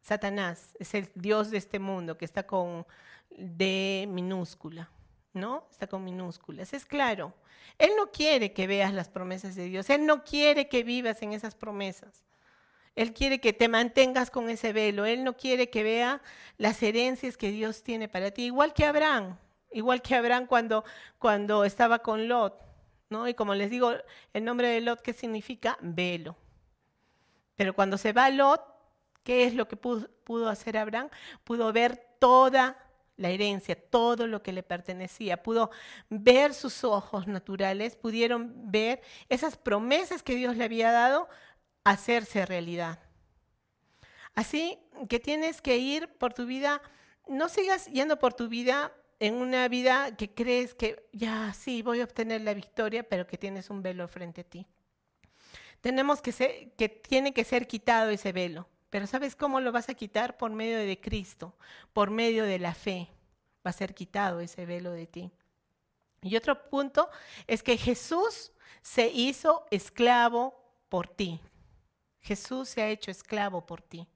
Satanás, 0.00 0.76
es 0.78 0.94
el 0.94 1.10
Dios 1.14 1.50
de 1.50 1.58
este 1.58 1.78
mundo 1.78 2.18
que 2.18 2.24
está 2.24 2.46
con 2.46 2.86
D 3.30 4.06
minúscula, 4.08 4.90
¿no? 5.32 5.66
Está 5.70 5.86
con 5.86 6.04
minúsculas. 6.04 6.72
Es 6.74 6.84
claro, 6.84 7.32
Él 7.78 7.90
no 7.96 8.10
quiere 8.10 8.52
que 8.52 8.66
veas 8.66 8.92
las 8.92 9.08
promesas 9.08 9.54
de 9.54 9.64
Dios, 9.64 9.88
Él 9.90 10.04
no 10.04 10.22
quiere 10.22 10.68
que 10.68 10.82
vivas 10.84 11.22
en 11.22 11.32
esas 11.32 11.54
promesas. 11.54 12.22
Él 12.96 13.12
quiere 13.12 13.40
que 13.40 13.52
te 13.52 13.68
mantengas 13.68 14.30
con 14.30 14.48
ese 14.48 14.72
velo. 14.72 15.04
Él 15.04 15.24
no 15.24 15.36
quiere 15.36 15.70
que 15.70 15.82
vea 15.82 16.22
las 16.58 16.82
herencias 16.82 17.36
que 17.36 17.50
Dios 17.50 17.82
tiene 17.82 18.08
para 18.08 18.30
ti. 18.30 18.44
Igual 18.44 18.72
que 18.72 18.84
Abraham, 18.84 19.36
igual 19.72 20.00
que 20.00 20.14
Abraham 20.14 20.46
cuando, 20.46 20.84
cuando 21.18 21.64
estaba 21.64 21.98
con 22.00 22.28
Lot. 22.28 22.62
¿no? 23.10 23.28
Y 23.28 23.34
como 23.34 23.54
les 23.54 23.70
digo, 23.70 23.92
el 24.32 24.44
nombre 24.44 24.68
de 24.68 24.80
Lot, 24.80 25.00
¿qué 25.00 25.12
significa? 25.12 25.76
Velo. 25.80 26.36
Pero 27.56 27.74
cuando 27.74 27.98
se 27.98 28.12
va 28.12 28.30
Lot, 28.30 28.62
¿qué 29.22 29.44
es 29.44 29.54
lo 29.54 29.68
que 29.68 29.76
pudo, 29.76 30.08
pudo 30.24 30.48
hacer 30.48 30.76
Abraham? 30.76 31.08
Pudo 31.44 31.72
ver 31.72 31.96
toda 32.18 32.76
la 33.16 33.30
herencia, 33.30 33.76
todo 33.76 34.26
lo 34.26 34.42
que 34.42 34.52
le 34.52 34.62
pertenecía. 34.62 35.42
Pudo 35.42 35.70
ver 36.08 36.54
sus 36.54 36.84
ojos 36.84 37.26
naturales, 37.26 37.96
pudieron 37.96 38.52
ver 38.70 39.02
esas 39.28 39.56
promesas 39.56 40.22
que 40.22 40.34
Dios 40.34 40.56
le 40.56 40.64
había 40.64 40.90
dado, 40.90 41.28
hacerse 41.84 42.46
realidad. 42.46 42.98
Así 44.34 44.78
que 45.08 45.20
tienes 45.20 45.60
que 45.60 45.76
ir 45.76 46.08
por 46.08 46.34
tu 46.34 46.46
vida, 46.46 46.82
no 47.28 47.48
sigas 47.48 47.86
yendo 47.86 48.18
por 48.18 48.34
tu 48.34 48.48
vida 48.48 48.92
en 49.20 49.34
una 49.34 49.68
vida 49.68 50.16
que 50.16 50.34
crees 50.34 50.74
que 50.74 51.08
ya 51.12 51.52
sí 51.54 51.82
voy 51.82 52.00
a 52.00 52.04
obtener 52.04 52.40
la 52.40 52.54
victoria, 52.54 53.08
pero 53.08 53.26
que 53.26 53.38
tienes 53.38 53.70
un 53.70 53.82
velo 53.82 54.08
frente 54.08 54.40
a 54.40 54.44
ti. 54.44 54.66
Tenemos 55.80 56.20
que 56.20 56.32
ser, 56.32 56.72
que 56.72 56.88
tiene 56.88 57.32
que 57.32 57.44
ser 57.44 57.66
quitado 57.66 58.10
ese 58.10 58.32
velo. 58.32 58.68
Pero 58.90 59.06
¿sabes 59.06 59.36
cómo 59.36 59.60
lo 59.60 59.72
vas 59.72 59.88
a 59.88 59.94
quitar? 59.94 60.36
Por 60.36 60.50
medio 60.50 60.78
de 60.78 61.00
Cristo, 61.00 61.54
por 61.92 62.10
medio 62.10 62.44
de 62.44 62.58
la 62.58 62.74
fe. 62.74 63.08
Va 63.66 63.70
a 63.70 63.72
ser 63.72 63.94
quitado 63.94 64.40
ese 64.40 64.66
velo 64.66 64.92
de 64.92 65.06
ti. 65.06 65.30
Y 66.22 66.36
otro 66.36 66.68
punto 66.68 67.10
es 67.46 67.62
que 67.62 67.76
Jesús 67.76 68.52
se 68.82 69.08
hizo 69.08 69.66
esclavo 69.70 70.54
por 70.88 71.08
ti. 71.08 71.40
Jesús 72.24 72.70
se 72.70 72.82
ha 72.82 72.88
hecho 72.88 73.10
esclavo 73.10 73.66
por 73.66 73.82
ti. 73.82 74.08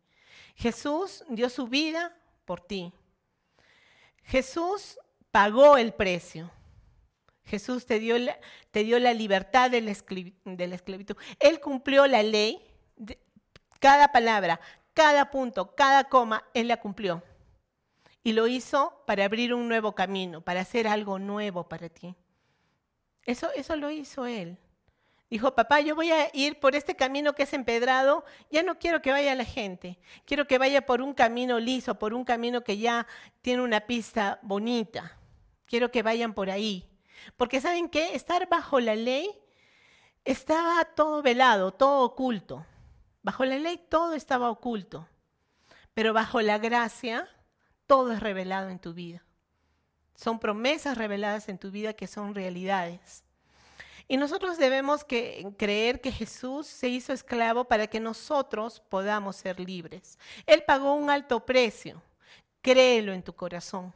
Jesús 0.57 1.25
dio 1.29 1.51
su 1.51 1.69
vida 1.69 2.17
por 2.47 2.63
ti. 2.63 2.91
Jesús 4.25 4.99
pagó 5.31 5.77
el 5.77 5.93
precio. 5.93 6.51
Jesús 7.45 7.85
te 7.85 7.99
dio 7.99 8.19
la, 8.19 8.39
te 8.71 8.83
dio 8.83 8.99
la 8.99 9.13
libertad 9.13 9.71
de 9.71 9.83
la, 9.83 9.91
esclavitud. 9.91 11.17
Él 11.39 11.61
cumplió 11.61 12.07
la 12.07 12.23
ley 12.23 12.63
cada 13.79 14.11
palabra, 14.11 14.59
cada 14.95 15.31
punto, 15.31 15.75
cada 15.75 16.05
coma, 16.05 16.45
Él 16.55 16.69
la 16.69 16.79
cumplió. 16.79 17.23
Y 18.23 18.33
lo 18.33 18.47
hizo 18.47 19.03
para 19.07 19.27
abrir 19.27 19.53
un 19.53 19.69
nuevo 19.69 19.95
camino, 19.95 20.41
para 20.41 20.61
hacer 20.61 20.89
algo 20.89 21.19
nuevo 21.19 21.69
para 21.69 21.91
ti. 21.91 22.15
Eso, 23.25 23.51
eso 23.55 23.77
lo 23.77 23.91
hizo 23.91 24.27
Él. 24.27 24.59
Dijo, 25.31 25.55
papá, 25.55 25.81
yo 25.81 25.95
voy 25.95 26.11
a 26.11 26.31
ir 26.33 26.59
por 26.59 26.75
este 26.75 26.97
camino 26.97 27.35
que 27.35 27.43
es 27.43 27.53
empedrado, 27.53 28.25
ya 28.51 28.63
no 28.63 28.79
quiero 28.79 29.03
que 29.03 29.13
vaya 29.13 29.35
la 29.35 29.45
gente, 29.45 29.99
quiero 30.25 30.47
que 30.47 30.57
vaya 30.57 30.87
por 30.87 31.03
un 31.03 31.13
camino 31.13 31.59
liso, 31.59 31.99
por 31.99 32.15
un 32.15 32.25
camino 32.25 32.65
que 32.65 32.79
ya 32.79 33.07
tiene 33.43 33.63
una 33.63 33.81
pista 33.81 34.39
bonita. 34.43 35.19
Quiero 35.67 35.91
que 35.91 36.03
vayan 36.03 36.33
por 36.33 36.49
ahí. 36.49 36.89
Porque 37.37 37.61
saben 37.61 37.91
qué, 37.91 38.15
estar 38.15 38.49
bajo 38.49 38.81
la 38.81 38.97
ley 38.97 39.31
estaba 40.25 40.85
todo 40.85 41.21
velado, 41.21 41.73
todo 41.73 42.05
oculto. 42.05 42.65
Bajo 43.23 43.45
la 43.45 43.59
ley 43.59 43.79
todo 43.91 44.15
estaba 44.15 44.49
oculto, 44.51 45.09
pero 45.93 46.15
bajo 46.15 46.41
la 46.41 46.57
gracia 46.57 47.29
todo 47.87 48.13
es 48.13 48.21
revelado 48.21 48.71
en 48.71 48.79
tu 48.79 48.95
vida. 48.95 49.25
Son 50.15 50.39
promesas 50.39 50.97
reveladas 50.97 51.49
en 51.49 51.59
tu 51.59 51.71
vida 51.71 51.93
que 51.93 52.07
son 52.07 52.35
realidades. 52.35 53.25
Y 54.09 54.17
nosotros 54.17 54.57
debemos 54.57 55.05
creer 55.05 56.01
que 56.01 56.11
Jesús 56.11 56.67
se 56.67 56.89
hizo 56.89 57.13
esclavo 57.13 57.65
para 57.65 57.87
que 57.87 58.01
nosotros 58.01 58.81
podamos 58.89 59.37
ser 59.37 59.61
libres. 59.61 60.19
Él 60.47 60.65
pagó 60.67 60.95
un 60.95 61.11
alto 61.11 61.45
precio. 61.45 62.03
Créelo 62.63 63.13
en 63.13 63.23
tu 63.23 63.35
corazón. 63.35 63.93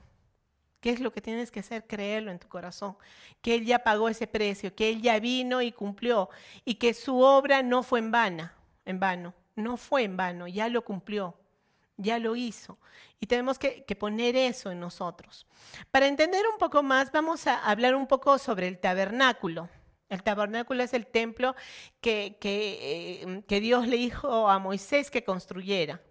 ¿Qué 0.81 0.90
es 0.90 1.01
lo 1.01 1.12
que 1.12 1.22
tienes 1.22 1.51
que 1.51 1.61
hacer? 1.61 1.87
Creerlo 1.87 2.31
en 2.31 2.38
tu 2.38 2.48
corazón. 2.48 2.96
Que 3.40 3.55
Él 3.55 3.64
ya 3.64 3.79
pagó 3.79 4.09
ese 4.09 4.27
precio, 4.27 4.75
que 4.75 4.90
Él 4.90 5.01
ya 5.01 5.18
vino 5.18 5.62
y 5.62 5.72
cumplió 5.72 6.29
y 6.64 6.75
que 6.75 6.92
su 6.92 7.20
obra 7.20 7.62
no 7.62 7.83
fue 7.83 8.01
en 8.01 8.11
vana 8.11 8.55
en 8.85 9.01
vano, 9.01 9.35
no 9.55 9.77
fue 9.77 10.03
en 10.03 10.16
vano, 10.16 10.48
ya 10.48 10.68
lo 10.68 10.85
cumplió, 10.85 11.35
ya 11.96 12.18
lo 12.18 12.37
hizo. 12.37 12.79
Y 13.20 13.27
tenemos 13.27 13.59
que, 13.59 13.85
poner 13.98 14.35
eso 14.35 14.70
en 14.70 14.81
nosotros. 14.81 15.46
Para 15.90 16.07
entender 16.07 16.44
un 16.53 16.59
poco 16.59 16.83
más, 16.83 17.12
vamos 17.12 17.46
a 17.46 17.64
hablar 17.64 17.94
un 17.94 18.07
poco 18.07 18.38
sobre 18.38 18.66
el 18.66 18.79
tabernáculo. 18.79 19.68
El 20.12 20.22
tabernáculo 20.22 20.83
es 20.83 20.92
el 20.92 21.07
templo 21.07 21.57
que, 22.03 22.37
que, 22.38 23.22
eh, 23.48 23.61
Dios 23.61 23.88
le 23.88 23.96
dijo 23.96 24.46
a 24.51 24.59
Moisés 24.59 25.11
que 25.11 25.25
construyera. 25.25 26.03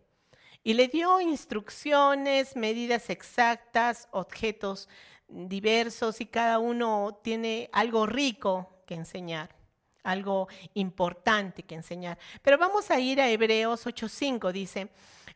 Y 0.64 0.74
le 0.74 0.88
dio 0.88 1.22
instrucciones, 1.22 2.56
medidas 2.56 3.12
exactas, 3.12 4.08
objetos 4.10 4.90
diversos 5.28 6.20
y 6.20 6.26
cada 6.26 6.58
uno 6.58 7.20
tiene 7.24 7.70
algo 7.72 8.08
rico 8.08 8.84
que 8.88 8.96
enseñar 8.96 9.56
algo 10.04 10.48
importante 10.74 11.62
que 11.62 11.76
enseñar. 11.76 12.18
Pero 12.42 12.58
vamos 12.58 12.90
a 12.90 13.00
ir 13.00 13.22
a 13.22 13.30
Hebreos 13.30 13.86
8:5, 13.86 14.52
dice, 14.52 14.90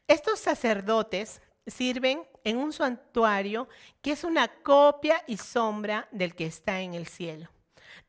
estos 0.08 0.40
sacerdotes 0.40 1.40
sirven 1.68 2.24
en 2.44 2.58
un 2.58 2.74
santuario 2.74 3.68
que 4.02 4.14
es 4.14 4.24
una 4.24 4.48
copia 4.48 5.24
y 5.28 5.38
sombra 5.38 6.08
del 6.12 6.34
que 6.34 6.48
está 6.48 6.82
en 6.82 6.96
el 6.96 7.06
cielo, 7.06 7.48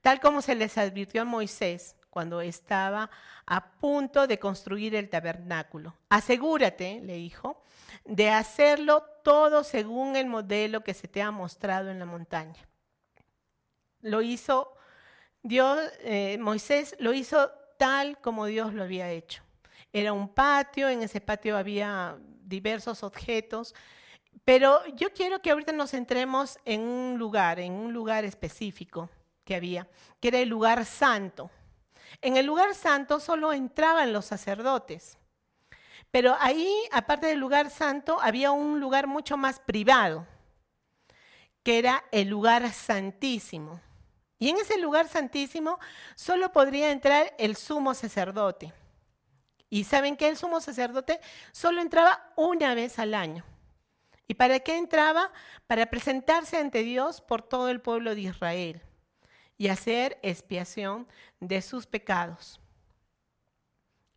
tal 0.07 0.21
como 0.21 0.41
se 0.41 0.55
les 0.55 0.79
advirtió 0.79 1.23
a 1.23 1.25
Moisés 1.25 1.97
cuando 2.11 2.41
estaba 2.41 3.11
a 3.45 3.73
punto 3.73 4.29
de 4.29 4.39
construir 4.39 4.95
el 4.95 5.09
tabernáculo. 5.09 5.97
Asegúrate, 6.09 7.01
le 7.01 7.15
dijo, 7.15 7.61
de 8.05 8.31
hacerlo 8.31 9.03
todo 9.25 9.65
según 9.65 10.15
el 10.15 10.29
modelo 10.29 10.85
que 10.85 10.95
se 10.95 11.09
te 11.09 11.23
ha 11.23 11.33
mostrado 11.33 11.91
en 11.91 11.99
la 11.99 12.05
montaña. 12.05 12.69
Lo 14.01 14.23
hizo 14.23 14.77
Dios, 15.43 15.81
eh, 16.03 16.39
Moisés 16.39 16.95
lo 17.01 17.13
hizo 17.13 17.51
tal 17.77 18.21
como 18.21 18.47
Dios 18.47 18.75
lo 18.75 18.85
había 18.85 19.11
hecho. 19.11 19.43
Era 19.93 20.13
un 20.13 20.29
patio, 20.29 20.89
en 20.89 21.03
ese 21.03 21.21
patio 21.21 21.57
había 21.57 22.17
diversos 22.45 23.03
objetos, 23.03 23.75
pero 24.45 24.87
yo 24.95 25.13
quiero 25.13 25.43
que 25.43 25.51
ahorita 25.51 25.73
nos 25.73 25.91
centremos 25.91 26.61
en 26.65 26.83
un 26.83 27.19
lugar, 27.19 27.59
en 27.59 27.73
un 27.73 27.93
lugar 27.93 28.25
específico 28.25 29.11
que 29.47 29.55
había, 29.55 29.89
que 30.21 30.29
era 30.29 30.41
el 30.41 30.49
lugar 30.51 30.85
santo. 30.85 31.51
En 32.21 32.37
el 32.37 32.45
lugar 32.45 32.75
santo 32.75 33.21
solo 33.21 33.53
entraban 33.53 34.13
los 34.13 34.27
sacerdotes, 34.27 35.17
pero 36.11 36.37
ahí, 36.41 36.75
aparte 36.93 37.27
del 37.29 37.39
lugar 37.39 37.71
santo, 37.71 38.19
había 38.21 38.51
un 38.51 38.81
lugar 38.81 39.07
mucho 39.07 39.37
más 39.37 39.61
privado, 39.61 40.27
que 41.63 41.79
era 41.79 42.05
el 42.11 42.29
lugar 42.29 42.71
santísimo. 42.73 43.81
Y 44.39 44.51
en 44.51 44.59
ese 44.59 44.79
lugar 44.79 45.09
santísimo 45.09 45.79
solo 46.15 46.53
podría 46.53 46.91
entrar 46.91 47.35
el 47.39 47.57
sumo 47.57 47.95
sacerdote. 47.95 48.73
Y 49.71 49.85
saben 49.85 50.17
que 50.17 50.29
el 50.29 50.37
sumo 50.37 50.61
sacerdote 50.61 51.21
solo 51.53 51.81
entraba 51.81 52.33
una 52.37 52.75
vez 52.75 52.99
al 52.99 53.15
año. 53.15 53.45
¿Y 54.29 54.35
para 54.35 54.61
qué 54.61 54.77
entraba? 54.77 55.33
Para 55.67 55.87
presentarse 55.87 56.57
ante 56.57 56.83
Dios 56.83 57.21
por 57.21 57.43
todo 57.43 57.69
el 57.69 57.81
pueblo 57.81 58.15
de 58.15 58.23
Israel 58.23 58.86
y 59.59 59.69
hacer 59.69 60.19
expiación 60.23 61.07
de 61.41 61.63
sus 61.63 61.87
pecados. 61.87 62.61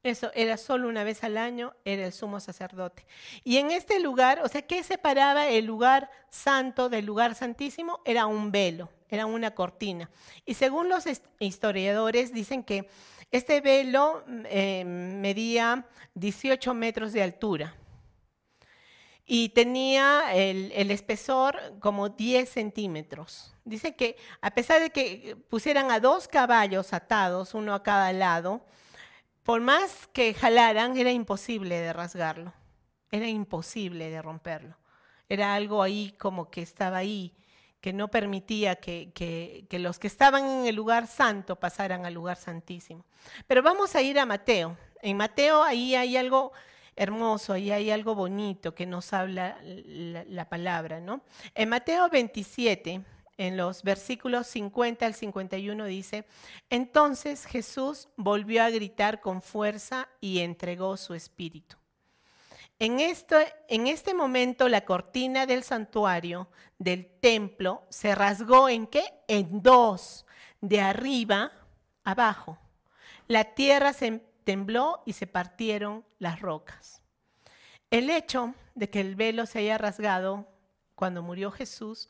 Eso 0.01 0.31
era 0.33 0.57
solo 0.57 0.87
una 0.87 1.03
vez 1.03 1.23
al 1.23 1.37
año, 1.37 1.75
era 1.83 2.05
el 2.05 2.13
sumo 2.13 2.39
sacerdote. 2.39 3.05
Y 3.43 3.57
en 3.57 3.71
este 3.71 3.99
lugar, 3.99 4.41
o 4.43 4.47
sea, 4.47 4.61
¿qué 4.61 4.81
separaba 4.83 5.47
el 5.47 5.65
lugar 5.65 6.09
santo 6.29 6.87
del 6.87 7.05
lugar 7.05 7.35
santísimo? 7.35 7.99
Era 8.05 8.25
un 8.25 8.51
velo 8.51 8.89
era 9.09 9.25
una 9.25 9.51
cortina. 9.51 10.09
Y 10.45 10.53
según 10.53 10.87
los 10.87 11.05
historiadores 11.39 12.33
dicen 12.33 12.63
que 12.63 12.87
este 13.31 13.61
velo 13.61 14.23
eh, 14.45 14.83
medía 14.85 15.85
18 16.13 16.73
metros 16.73 17.13
de 17.13 17.23
altura 17.23 17.75
y 19.31 19.49
tenía 19.49 20.33
el, 20.33 20.89
espesor 20.89 21.55
como 21.79 22.09
10 22.09 22.49
centímetros. 22.49 23.53
Dicen 23.63 23.93
que 23.93 24.17
a 24.41 24.49
pesar 24.49 24.81
de 24.81 24.89
que 24.89 25.37
pusieran 25.49 25.91
a 25.91 25.99
dos 25.99 26.27
caballos 26.27 26.93
atados, 26.93 27.53
uno 27.53 27.75
a 27.75 27.83
cada 27.83 28.11
lado, 28.11 28.65
por 29.43 29.61
más 29.61 30.07
que 30.13 30.33
jalaran, 30.33 30.97
era 30.97 31.11
imposible 31.11 31.79
de 31.79 31.93
rasgarlo, 31.93 32.53
era 33.11 33.27
imposible 33.27 34.09
de 34.09 34.19
romperlo. 34.19 34.75
Era 35.29 35.53
algo 35.53 35.83
ahí 35.83 36.15
como 36.17 36.49
que 36.49 36.63
estaba 36.63 36.97
ahí 36.97 37.35
que 37.81 37.93
no 37.93 38.07
permitía 38.07 38.77
que, 38.77 39.67
los 39.69 39.99
que 39.99 40.07
estaban 40.07 40.43
en 40.43 40.65
el 40.65 40.75
lugar 40.75 41.05
santo 41.05 41.55
pasaran 41.55 42.03
al 42.03 42.15
lugar 42.15 42.37
santísimo. 42.37 43.05
Pero 43.45 43.61
vamos 43.61 43.93
a 43.93 44.01
ir 44.01 44.17
a 44.17 44.25
Mateo. 44.25 44.75
En 45.03 45.17
Mateo 45.17 45.61
ahí 45.61 45.93
hay 45.93 46.17
algo 46.17 46.51
hermoso, 46.99 47.53
ahí 47.53 47.71
hay 47.71 47.91
algo 47.91 48.13
bonito 48.13 48.75
que 48.75 48.85
nos 48.85 49.13
habla 49.13 49.57
la, 49.63 50.25
la 50.25 50.49
palabra, 50.49 50.99
¿no? 50.99 51.21
En 51.55 51.69
Mateo 51.69 52.09
27, 52.09 53.01
en 53.37 53.55
los 53.55 53.83
versículos 53.83 54.47
50 54.47 55.05
al 55.05 55.13
51 55.13 55.85
dice, 55.85 56.25
entonces 56.69 57.45
Jesús 57.45 58.09
volvió 58.17 58.63
a 58.63 58.69
gritar 58.69 59.21
con 59.21 59.41
fuerza 59.41 60.09
y 60.19 60.39
entregó 60.39 60.97
su 60.97 61.13
espíritu. 61.13 61.77
En 62.79 62.99
este, 62.99 63.53
en 63.69 63.87
este 63.87 64.13
momento 64.13 64.67
la 64.67 64.81
cortina 64.81 65.45
del 65.45 65.63
santuario, 65.63 66.49
del 66.79 67.05
templo, 67.21 67.83
se 67.89 68.13
rasgó 68.13 68.67
en 68.67 68.87
qué? 68.87 69.03
En 69.29 69.61
dos, 69.61 70.25
de 70.59 70.81
arriba 70.81 71.53
abajo. 72.03 72.57
La 73.27 73.53
tierra 73.53 73.93
se 73.93 74.21
tembló 74.43 75.03
y 75.05 75.13
se 75.13 75.27
partieron 75.27 76.05
las 76.17 76.41
rocas. 76.41 77.01
El 77.91 78.09
hecho 78.09 78.53
de 78.75 78.89
que 78.89 79.01
el 79.01 79.15
velo 79.15 79.45
se 79.45 79.59
haya 79.59 79.77
rasgado 79.77 80.47
cuando 80.95 81.23
murió 81.23 81.51
Jesús 81.51 82.09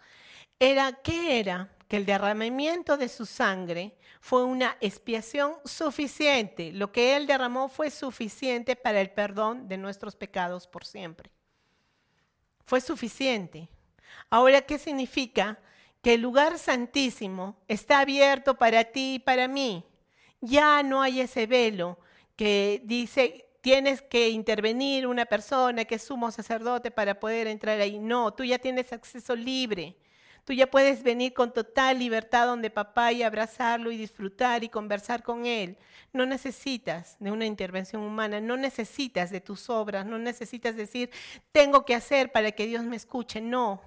era, 0.59 0.93
¿qué 1.03 1.39
era? 1.39 1.69
que 1.89 1.97
el 1.97 2.05
derramamiento 2.05 2.97
de 2.97 3.09
su 3.09 3.25
sangre 3.25 3.97
fue 4.21 4.43
una 4.43 4.77
expiación 4.79 5.55
suficiente. 5.65 6.71
Lo 6.71 6.91
que 6.91 7.17
Él 7.17 7.25
derramó 7.25 7.67
fue 7.67 7.89
suficiente 7.89 8.75
para 8.75 9.01
el 9.01 9.09
perdón 9.09 9.67
de 9.67 9.77
nuestros 9.77 10.15
pecados 10.15 10.67
por 10.67 10.85
siempre. 10.85 11.31
Fue 12.63 12.79
suficiente. 12.79 13.69
Ahora, 14.29 14.61
¿qué 14.61 14.77
significa? 14.77 15.57
Que 16.03 16.13
el 16.13 16.21
lugar 16.21 16.59
santísimo 16.59 17.57
está 17.67 18.01
abierto 18.01 18.55
para 18.55 18.83
ti 18.83 19.15
y 19.15 19.19
para 19.19 19.47
mí. 19.47 19.83
Ya 20.41 20.83
no 20.83 21.01
hay 21.01 21.21
ese 21.21 21.47
velo 21.47 21.97
que 22.39 22.81
dice 22.85 23.49
tienes 23.59 24.01
que 24.01 24.29
intervenir 24.29 25.05
una 25.05 25.25
persona 25.25 25.83
que 25.83 25.95
es 25.95 26.03
sumo 26.03 26.31
sacerdote 26.31 26.89
para 26.89 27.19
poder 27.19 27.47
entrar 27.47 27.81
ahí. 27.81 27.99
No, 27.99 28.33
tú 28.33 28.45
ya 28.45 28.57
tienes 28.57 28.93
acceso 28.93 29.35
libre. 29.35 29.97
Tú 30.45 30.53
ya 30.53 30.71
puedes 30.71 31.03
venir 31.03 31.33
con 31.33 31.51
total 31.51 31.99
libertad 31.99 32.47
donde 32.47 32.69
papá 32.69 33.11
y 33.11 33.23
abrazarlo 33.23 33.91
y 33.91 33.97
disfrutar 33.97 34.63
y 34.63 34.69
conversar 34.69 35.21
con 35.21 35.45
él. 35.45 35.77
No 36.13 36.25
necesitas 36.25 37.17
de 37.19 37.29
una 37.29 37.45
intervención 37.45 38.03
humana, 38.03 38.39
no 38.39 38.55
necesitas 38.55 39.31
de 39.31 39.41
tus 39.41 39.69
obras, 39.69 40.05
no 40.05 40.17
necesitas 40.17 40.77
decir, 40.77 41.09
tengo 41.51 41.83
que 41.83 41.93
hacer 41.93 42.31
para 42.31 42.53
que 42.53 42.67
Dios 42.67 42.85
me 42.85 42.95
escuche. 42.95 43.41
No, 43.41 43.81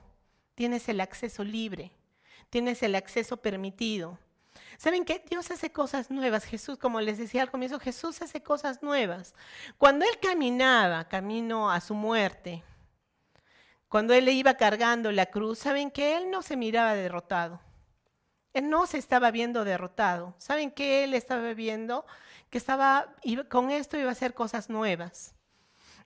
tienes 0.55 0.91
el 0.91 1.01
acceso 1.01 1.43
libre, 1.43 1.91
tienes 2.51 2.83
el 2.83 2.97
acceso 2.97 3.39
permitido. 3.39 4.19
¿Saben 4.79 5.05
qué? 5.05 5.25
Dios 5.29 5.51
hace 5.51 5.71
cosas 5.71 6.11
nuevas. 6.11 6.45
Jesús, 6.45 6.79
como 6.79 7.01
les 7.01 7.19
decía 7.19 7.43
al 7.43 7.51
comienzo, 7.51 7.79
Jesús 7.79 8.23
hace 8.23 8.43
cosas 8.43 8.83
nuevas. 8.83 9.35
Cuando 9.79 10.05
Él 10.05 10.19
caminaba, 10.21 11.09
camino 11.09 11.71
a 11.71 11.81
su 11.81 11.95
muerte, 11.95 12.63
cuando 13.89 14.15
Él 14.15 14.25
le 14.25 14.33
iba 14.33 14.55
cargando 14.55 15.13
la 15.13 15.27
cruz, 15.27 15.59
¿saben 15.59 15.91
que 15.91 16.17
Él 16.17 16.31
no 16.31 16.43
se 16.43 16.57
miraba 16.57 16.95
derrotado? 16.95 17.61
Él 18.53 18.69
no 18.69 18.87
se 18.87 18.99
estaba 18.99 19.31
viendo 19.31 19.65
derrotado. 19.65 20.35
¿Saben 20.39 20.71
qué 20.71 21.05
Él 21.05 21.15
estaba 21.15 21.53
viendo? 21.55 22.05
Que 22.51 22.59
estaba, 22.59 23.15
con 23.49 23.71
esto 23.71 23.97
iba 23.97 24.11
a 24.11 24.13
hacer 24.13 24.35
cosas 24.35 24.69
nuevas. 24.69 25.35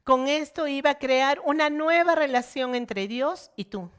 Con 0.04 0.28
esto 0.28 0.68
iba 0.68 0.90
a 0.90 0.98
crear 0.98 1.40
una 1.44 1.68
nueva 1.68 2.14
relación 2.14 2.76
entre 2.76 3.08
Dios 3.08 3.50
y 3.56 3.64
tú. 3.64 3.90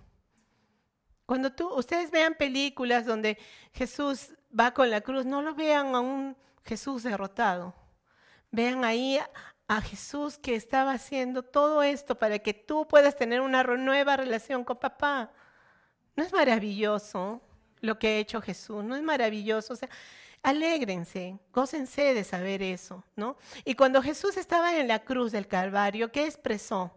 Cuando 1.28 1.52
tú, 1.52 1.68
ustedes 1.76 2.10
vean 2.10 2.36
películas 2.36 3.06
donde 3.06 3.38
Jesús 3.74 4.30
va 4.58 4.74
con 4.74 4.90
la 4.90 5.02
cruz, 5.02 5.26
no 5.26 5.42
lo 5.42 5.54
vean 5.54 5.94
a 5.94 6.00
un 6.00 6.38
Jesús 6.64 7.04
derrotado. 7.04 7.76
Vean 8.50 8.86
ahí 8.86 9.20
a 9.68 9.82
Jesús 9.82 10.38
que 10.38 10.56
estaba 10.56 10.94
haciendo 10.94 11.44
todo 11.44 11.84
esto 11.84 12.18
para 12.18 12.40
que 12.40 12.54
tú 12.54 12.88
puedas 12.88 13.18
tener 13.18 13.42
una 13.42 13.62
nueva 13.64 14.16
relación 14.16 14.64
con 14.64 14.78
papá. 14.78 15.30
¿No 16.16 16.24
es 16.24 16.32
maravilloso 16.32 17.42
lo 17.82 18.00
que 18.00 18.08
ha 18.08 18.18
hecho 18.20 18.42
Jesús? 18.42 18.82
¿No 18.86 18.96
es 18.96 19.04
maravilloso? 19.04 19.74
O 19.74 19.76
sea, 19.76 19.90
alégrense, 20.42 21.38
gócense 21.52 22.14
de 22.14 22.24
saber 22.24 22.62
eso, 22.64 23.04
¿no? 23.18 23.36
Y 23.66 23.76
cuando 23.76 24.02
Jesús 24.02 24.38
estaba 24.38 24.78
en 24.78 24.88
la 24.88 25.04
cruz 25.04 25.34
del 25.34 25.46
Calvario, 25.46 26.10
¿qué 26.10 26.26
expresó? 26.26 26.94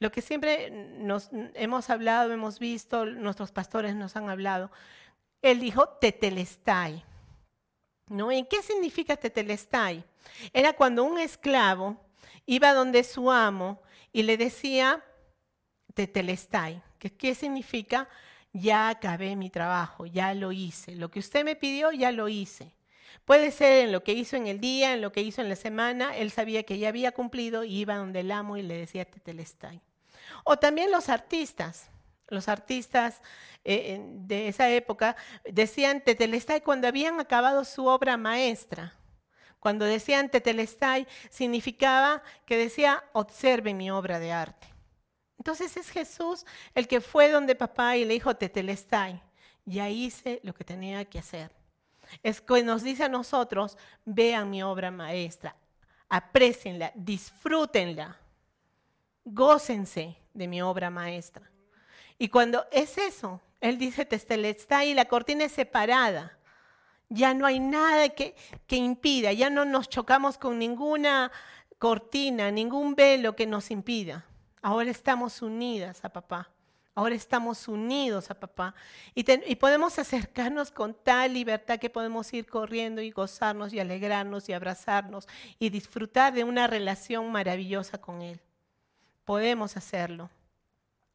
Lo 0.00 0.10
que 0.10 0.22
siempre 0.22 0.70
nos 0.70 1.28
hemos 1.54 1.90
hablado, 1.90 2.32
hemos 2.32 2.58
visto, 2.58 3.04
nuestros 3.04 3.52
pastores 3.52 3.94
nos 3.94 4.16
han 4.16 4.30
hablado. 4.30 4.70
Él 5.42 5.60
dijo 5.60 5.88
tetelestai. 5.88 7.04
¿No? 8.08 8.32
¿Y 8.32 8.44
qué 8.44 8.62
significa 8.62 9.16
tetelestai? 9.16 10.02
Era 10.54 10.72
cuando 10.72 11.04
un 11.04 11.18
esclavo 11.18 12.00
iba 12.46 12.72
donde 12.72 13.04
su 13.04 13.30
amo 13.30 13.82
y 14.10 14.22
le 14.22 14.38
decía 14.38 15.04
tetelestai. 15.92 16.82
¿Qué, 16.98 17.12
¿Qué 17.12 17.34
significa? 17.34 18.08
Ya 18.54 18.88
acabé 18.88 19.36
mi 19.36 19.50
trabajo, 19.50 20.06
ya 20.06 20.32
lo 20.32 20.50
hice. 20.50 20.96
Lo 20.96 21.10
que 21.10 21.20
usted 21.20 21.44
me 21.44 21.56
pidió, 21.56 21.92
ya 21.92 22.10
lo 22.10 22.26
hice. 22.28 22.74
Puede 23.26 23.50
ser 23.50 23.84
en 23.84 23.92
lo 23.92 24.02
que 24.02 24.14
hizo 24.14 24.36
en 24.36 24.46
el 24.46 24.60
día, 24.60 24.94
en 24.94 25.02
lo 25.02 25.12
que 25.12 25.20
hizo 25.20 25.42
en 25.42 25.50
la 25.50 25.56
semana. 25.56 26.16
Él 26.16 26.30
sabía 26.30 26.62
que 26.62 26.78
ya 26.78 26.88
había 26.88 27.12
cumplido 27.12 27.64
y 27.64 27.80
iba 27.80 27.96
donde 27.96 28.20
el 28.20 28.32
amo 28.32 28.56
y 28.56 28.62
le 28.62 28.76
decía 28.76 29.04
tetelestai. 29.04 29.80
O 30.44 30.58
también 30.58 30.90
los 30.90 31.08
artistas. 31.08 31.88
Los 32.28 32.48
artistas 32.48 33.20
eh, 33.64 34.00
de 34.00 34.48
esa 34.48 34.70
época 34.70 35.16
decían 35.44 36.00
tetelestai 36.00 36.60
cuando 36.60 36.86
habían 36.86 37.20
acabado 37.20 37.64
su 37.64 37.86
obra 37.86 38.16
maestra. 38.16 38.94
Cuando 39.58 39.84
decían 39.84 40.30
tetelestai 40.30 41.06
significaba 41.28 42.22
que 42.46 42.56
decía 42.56 43.02
observe 43.12 43.74
mi 43.74 43.90
obra 43.90 44.18
de 44.18 44.32
arte. 44.32 44.68
Entonces 45.38 45.76
es 45.76 45.90
Jesús 45.90 46.46
el 46.74 46.86
que 46.86 47.00
fue 47.00 47.30
donde 47.30 47.54
papá 47.54 47.96
y 47.96 48.04
le 48.04 48.14
dijo 48.14 48.36
tetelestai. 48.36 49.22
Ya 49.64 49.88
hice 49.88 50.40
lo 50.42 50.54
que 50.54 50.64
tenía 50.64 51.04
que 51.04 51.18
hacer. 51.18 51.50
Es 52.22 52.40
que 52.40 52.62
nos 52.62 52.82
dice 52.82 53.04
a 53.04 53.08
nosotros, 53.08 53.76
vean 54.04 54.50
mi 54.50 54.62
obra 54.62 54.90
maestra, 54.90 55.56
aprecienla, 56.08 56.92
disfrútenla, 56.94 58.19
gócense 59.24 60.16
de 60.34 60.48
mi 60.48 60.62
obra 60.62 60.90
maestra. 60.90 61.50
Y 62.18 62.28
cuando 62.28 62.66
es 62.70 62.98
eso, 62.98 63.40
él 63.60 63.78
dice, 63.78 64.06
está 64.10 64.78
ahí, 64.78 64.94
la 64.94 65.06
cortina 65.06 65.44
es 65.44 65.52
separada. 65.52 66.38
Ya 67.08 67.34
no 67.34 67.46
hay 67.46 67.58
nada 67.58 68.10
que, 68.10 68.36
que 68.66 68.76
impida, 68.76 69.32
ya 69.32 69.50
no 69.50 69.64
nos 69.64 69.88
chocamos 69.88 70.38
con 70.38 70.58
ninguna 70.58 71.32
cortina, 71.78 72.50
ningún 72.50 72.94
velo 72.94 73.34
que 73.34 73.46
nos 73.46 73.70
impida. 73.70 74.24
Ahora 74.62 74.90
estamos 74.90 75.42
unidas 75.42 76.04
a 76.04 76.10
papá. 76.10 76.50
Ahora 76.94 77.14
estamos 77.14 77.68
unidos 77.68 78.30
a 78.30 78.34
papá 78.34 78.74
y, 79.14 79.24
y, 79.50 79.56
podemos 79.56 79.98
acercarnos 79.98 80.72
con 80.72 80.92
tal 80.92 81.32
libertad 81.32 81.78
que 81.78 81.88
podemos 81.88 82.30
ir 82.34 82.46
corriendo 82.46 83.00
y 83.00 83.12
gozarnos 83.12 83.72
y 83.72 83.78
alegrarnos 83.78 84.48
y 84.48 84.52
abrazarnos 84.52 85.28
y 85.58 85.70
disfrutar 85.70 86.34
de 86.34 86.44
una 86.44 86.66
relación 86.66 87.30
maravillosa 87.30 87.98
con 87.98 88.20
Él. 88.22 88.40
Podemos 89.30 89.76
hacerlo. 89.76 90.28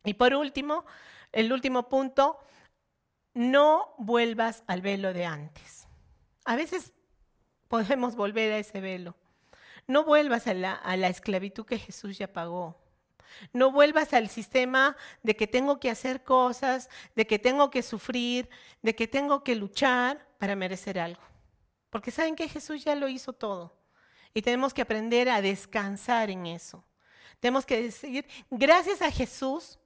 Y 0.06 0.14
por 0.14 0.34
último, 0.36 0.86
el 1.34 1.52
último 1.52 1.90
punto, 1.90 2.40
no 3.34 3.94
vuelvas 3.98 4.64
al 4.68 4.82
velo 4.82 5.12
de 5.12 5.26
antes. 5.26 5.86
A 6.46 6.56
veces 6.56 6.94
podemos 7.68 8.16
volver 8.16 8.54
a 8.54 8.58
ese 8.58 8.80
velo. 8.80 9.18
No 9.86 10.06
vuelvas 10.06 10.48
a 10.48 10.54
la, 10.54 11.10
esclavitud 11.10 11.66
que 11.66 11.78
Jesús 11.78 12.18
ya 12.18 12.32
pagó. 12.32 12.78
No 13.52 13.74
vuelvas 13.74 14.14
al 14.14 14.30
sistema 14.30 14.96
de 15.22 15.36
que 15.36 15.46
tengo 15.46 15.82
que 15.82 15.90
hacer 15.90 16.24
cosas, 16.24 16.90
de 17.18 17.28
que 17.28 17.38
tengo 17.38 17.70
que 17.70 17.84
sufrir, 17.84 18.50
de 18.82 18.96
que 18.96 19.10
tengo 19.10 19.44
que 19.44 19.56
luchar 19.56 20.26
para 20.40 20.56
merecer 20.56 21.00
algo. 21.00 21.22
Porque 21.90 22.12
saben 22.12 22.38
que 22.38 22.48
Jesús 22.48 22.82
ya 22.82 22.96
lo 22.96 23.10
hizo 23.10 23.34
todo. 23.34 23.76
Y 24.34 24.42
tenemos 24.42 24.74
que 24.74 24.84
aprender 24.84 25.28
a 25.28 25.42
descansar 25.42 26.30
en 26.30 26.46
eso. 26.46 26.82
Tenemos 27.46 27.68
que 27.68 27.80
decir, 27.80 28.26
gracias 28.50 29.04
a 29.04 29.12
Jesús, 29.12 29.78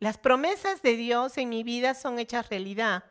las 0.00 0.18
promesas 0.18 0.82
de 0.82 0.96
Dios 0.96 1.38
en 1.38 1.48
mi 1.48 1.62
vida 1.62 1.94
son 1.94 2.18
hechas 2.18 2.48
realidad. 2.48 3.04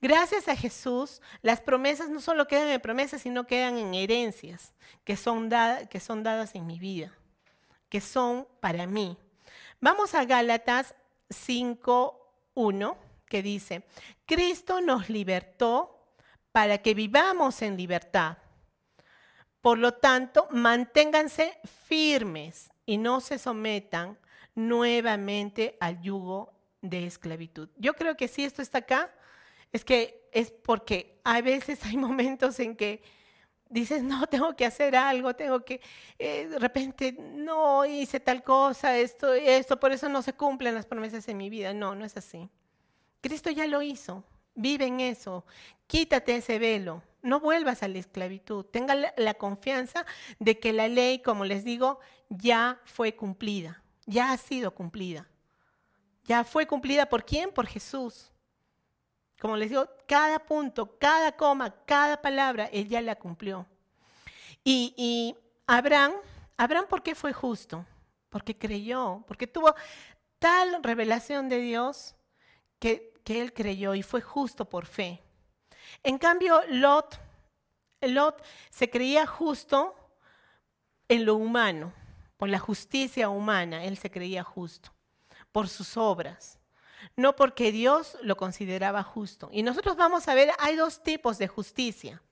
Gracias 0.00 0.46
a 0.46 0.54
Jesús, 0.54 1.20
las 1.42 1.60
promesas 1.60 2.10
no 2.10 2.20
solo 2.20 2.46
quedan 2.46 2.68
en 2.68 2.80
promesas, 2.80 3.22
sino 3.22 3.44
quedan 3.44 3.76
en 3.76 3.92
herencias 3.92 4.72
que 5.02 5.16
son, 5.16 5.50
que 5.90 5.98
son 5.98 6.22
dadas 6.22 6.54
en 6.54 6.64
mi 6.64 6.78
vida, 6.78 7.12
que 7.88 8.00
son 8.00 8.46
para 8.60 8.86
mí. 8.86 9.18
Vamos 9.80 10.14
a 10.14 10.24
Gálatas 10.24 10.94
5.1, 11.30 12.96
que 13.26 13.42
dice, 13.42 13.82
Cristo 14.26 14.80
nos 14.80 15.10
libertó 15.10 16.06
para 16.52 16.78
que 16.78 16.94
vivamos 16.94 17.62
en 17.62 17.76
libertad. 17.76 18.38
Por 19.60 19.78
lo 19.78 19.94
tanto, 19.94 20.46
manténganse 20.52 21.58
firmes 21.88 22.70
y 22.86 22.98
no 22.98 23.20
se 23.20 23.38
sometan 23.38 24.18
nuevamente 24.54 25.76
al 25.80 26.00
yugo 26.00 26.52
de 26.80 27.06
esclavitud. 27.06 27.68
Yo 27.76 27.94
creo 27.94 28.16
que 28.16 28.28
si 28.28 28.44
esto 28.44 28.62
está 28.62 28.78
acá, 28.78 29.12
es 29.72 29.84
que 29.84 30.28
es 30.32 30.50
porque 30.50 31.20
a 31.24 31.40
veces 31.40 31.84
hay 31.84 31.96
momentos 31.96 32.60
en 32.60 32.76
que 32.76 33.02
dices, 33.68 34.02
no, 34.02 34.26
tengo 34.26 34.54
que 34.54 34.64
hacer 34.64 34.94
algo, 34.94 35.34
tengo 35.34 35.64
que, 35.64 35.80
eh, 36.18 36.46
de 36.46 36.58
repente, 36.58 37.12
no 37.12 37.84
hice 37.84 38.20
tal 38.20 38.44
cosa, 38.44 38.96
esto, 38.98 39.32
esto, 39.34 39.80
por 39.80 39.92
eso 39.92 40.08
no 40.08 40.22
se 40.22 40.34
cumplen 40.34 40.74
las 40.74 40.86
promesas 40.86 41.26
en 41.28 41.36
mi 41.36 41.50
vida. 41.50 41.74
No, 41.74 41.94
no 41.94 42.04
es 42.04 42.16
así. 42.16 42.48
Cristo 43.20 43.50
ya 43.50 43.66
lo 43.66 43.82
hizo, 43.82 44.22
vive 44.54 44.86
en 44.86 45.00
eso, 45.00 45.44
quítate 45.86 46.36
ese 46.36 46.58
velo, 46.58 47.02
no 47.24 47.40
vuelvas 47.40 47.82
a 47.82 47.88
la 47.88 47.98
esclavitud, 47.98 48.64
tenga 48.66 48.94
la 49.16 49.34
confianza 49.34 50.06
de 50.38 50.60
que 50.60 50.72
la 50.72 50.86
ley, 50.86 51.20
como 51.20 51.44
les 51.44 51.64
digo, 51.64 51.98
ya 52.28 52.80
fue 52.84 53.16
cumplida 53.16 53.84
ya 54.06 54.32
ha 54.32 54.36
sido 54.36 54.72
cumplida. 54.72 55.28
Ya 56.24 56.44
fue 56.44 56.66
cumplida 56.66 57.06
por 57.06 57.24
quién? 57.24 57.50
Por 57.50 57.66
Jesús. 57.66 58.30
Como 59.40 59.56
les 59.56 59.70
digo, 59.70 59.88
cada 60.06 60.38
punto, 60.38 60.98
cada 60.98 61.32
coma, 61.32 61.74
cada 61.84 62.20
palabra, 62.20 62.66
Él 62.72 62.88
ya 62.88 63.02
la 63.02 63.16
cumplió. 63.16 63.66
Y, 64.62 65.36
Abraham, 65.66 66.12
Abraham, 66.56 66.86
¿por 66.88 67.02
qué 67.02 67.14
fue 67.14 67.32
justo? 67.32 67.84
Porque 68.30 68.56
creyó, 68.56 69.22
porque 69.26 69.46
tuvo 69.46 69.74
tal 70.38 70.82
revelación 70.82 71.48
de 71.48 71.58
Dios 71.58 72.14
que, 72.78 73.12
que 73.24 73.40
él 73.40 73.52
creyó 73.52 73.94
y 73.94 74.02
fue 74.02 74.20
justo 74.20 74.68
por 74.68 74.86
fe. 74.86 75.22
En 76.02 76.18
cambio, 76.18 76.62
Lot, 76.68 77.18
Lot 78.08 78.42
se 78.70 78.90
creía 78.90 79.26
justo 79.26 79.94
en 81.08 81.24
lo 81.24 81.36
humano 81.36 81.92
por 82.36 82.48
la 82.48 82.58
justicia 82.58 83.28
humana, 83.28 83.84
él 83.84 83.96
se 83.96 84.10
creía 84.10 84.42
justo, 84.42 84.92
por 85.52 85.68
sus 85.68 85.96
obras. 85.96 86.58
no 87.16 87.36
porque 87.36 87.70
Dios 87.70 88.16
lo 88.22 88.36
consideraba 88.36 89.02
justo. 89.02 89.48
Y 89.52 89.62
nosotros 89.62 89.96
vamos 89.96 90.26
a 90.26 90.34
ver, 90.34 90.50
hay 90.58 90.74
dos 90.74 91.02
tipos 91.02 91.38
de 91.38 91.48
justicia. 91.48 92.22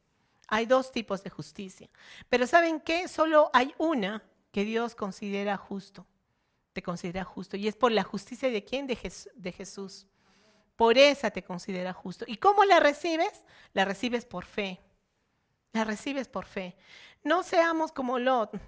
Hay 0.49 0.66
dos 0.66 0.93
tipos 0.93 1.23
de 1.23 1.31
justicia. 1.31 1.89
Pero 2.29 2.47
¿saben 2.47 2.81
qué? 2.81 3.09
Solo 3.09 3.51
hay 3.55 3.75
una 3.79 4.23
que 4.51 4.64
Dios 4.64 4.95
considera 4.95 5.57
justo. 5.57 6.07
Te 6.75 6.83
considera 6.83 7.25
justo. 7.25 7.57
Y 7.57 7.68
es 7.68 7.75
por 7.75 7.91
la 7.91 8.03
justicia 8.03 8.51
de 8.51 8.62
quién? 8.62 8.87
De, 8.87 8.99
de 9.35 9.53
Jesús. 9.53 10.07
Por 10.77 10.99
esa 10.99 11.31
te 11.31 11.43
considera 11.43 11.95
justo. 11.95 12.27
¿Y 12.29 12.37
cómo 12.37 12.64
la 12.64 12.81
recibes? 12.81 13.45
La 13.73 13.87
recibes 13.87 14.27
por 14.27 14.45
fe. 14.45 14.79
La 15.73 15.85
recibes 15.85 16.29
por 16.29 16.47
fe. 16.47 16.77
No 17.25 17.43
seamos 17.43 17.93
como 17.93 18.18
Lot, 18.18 18.61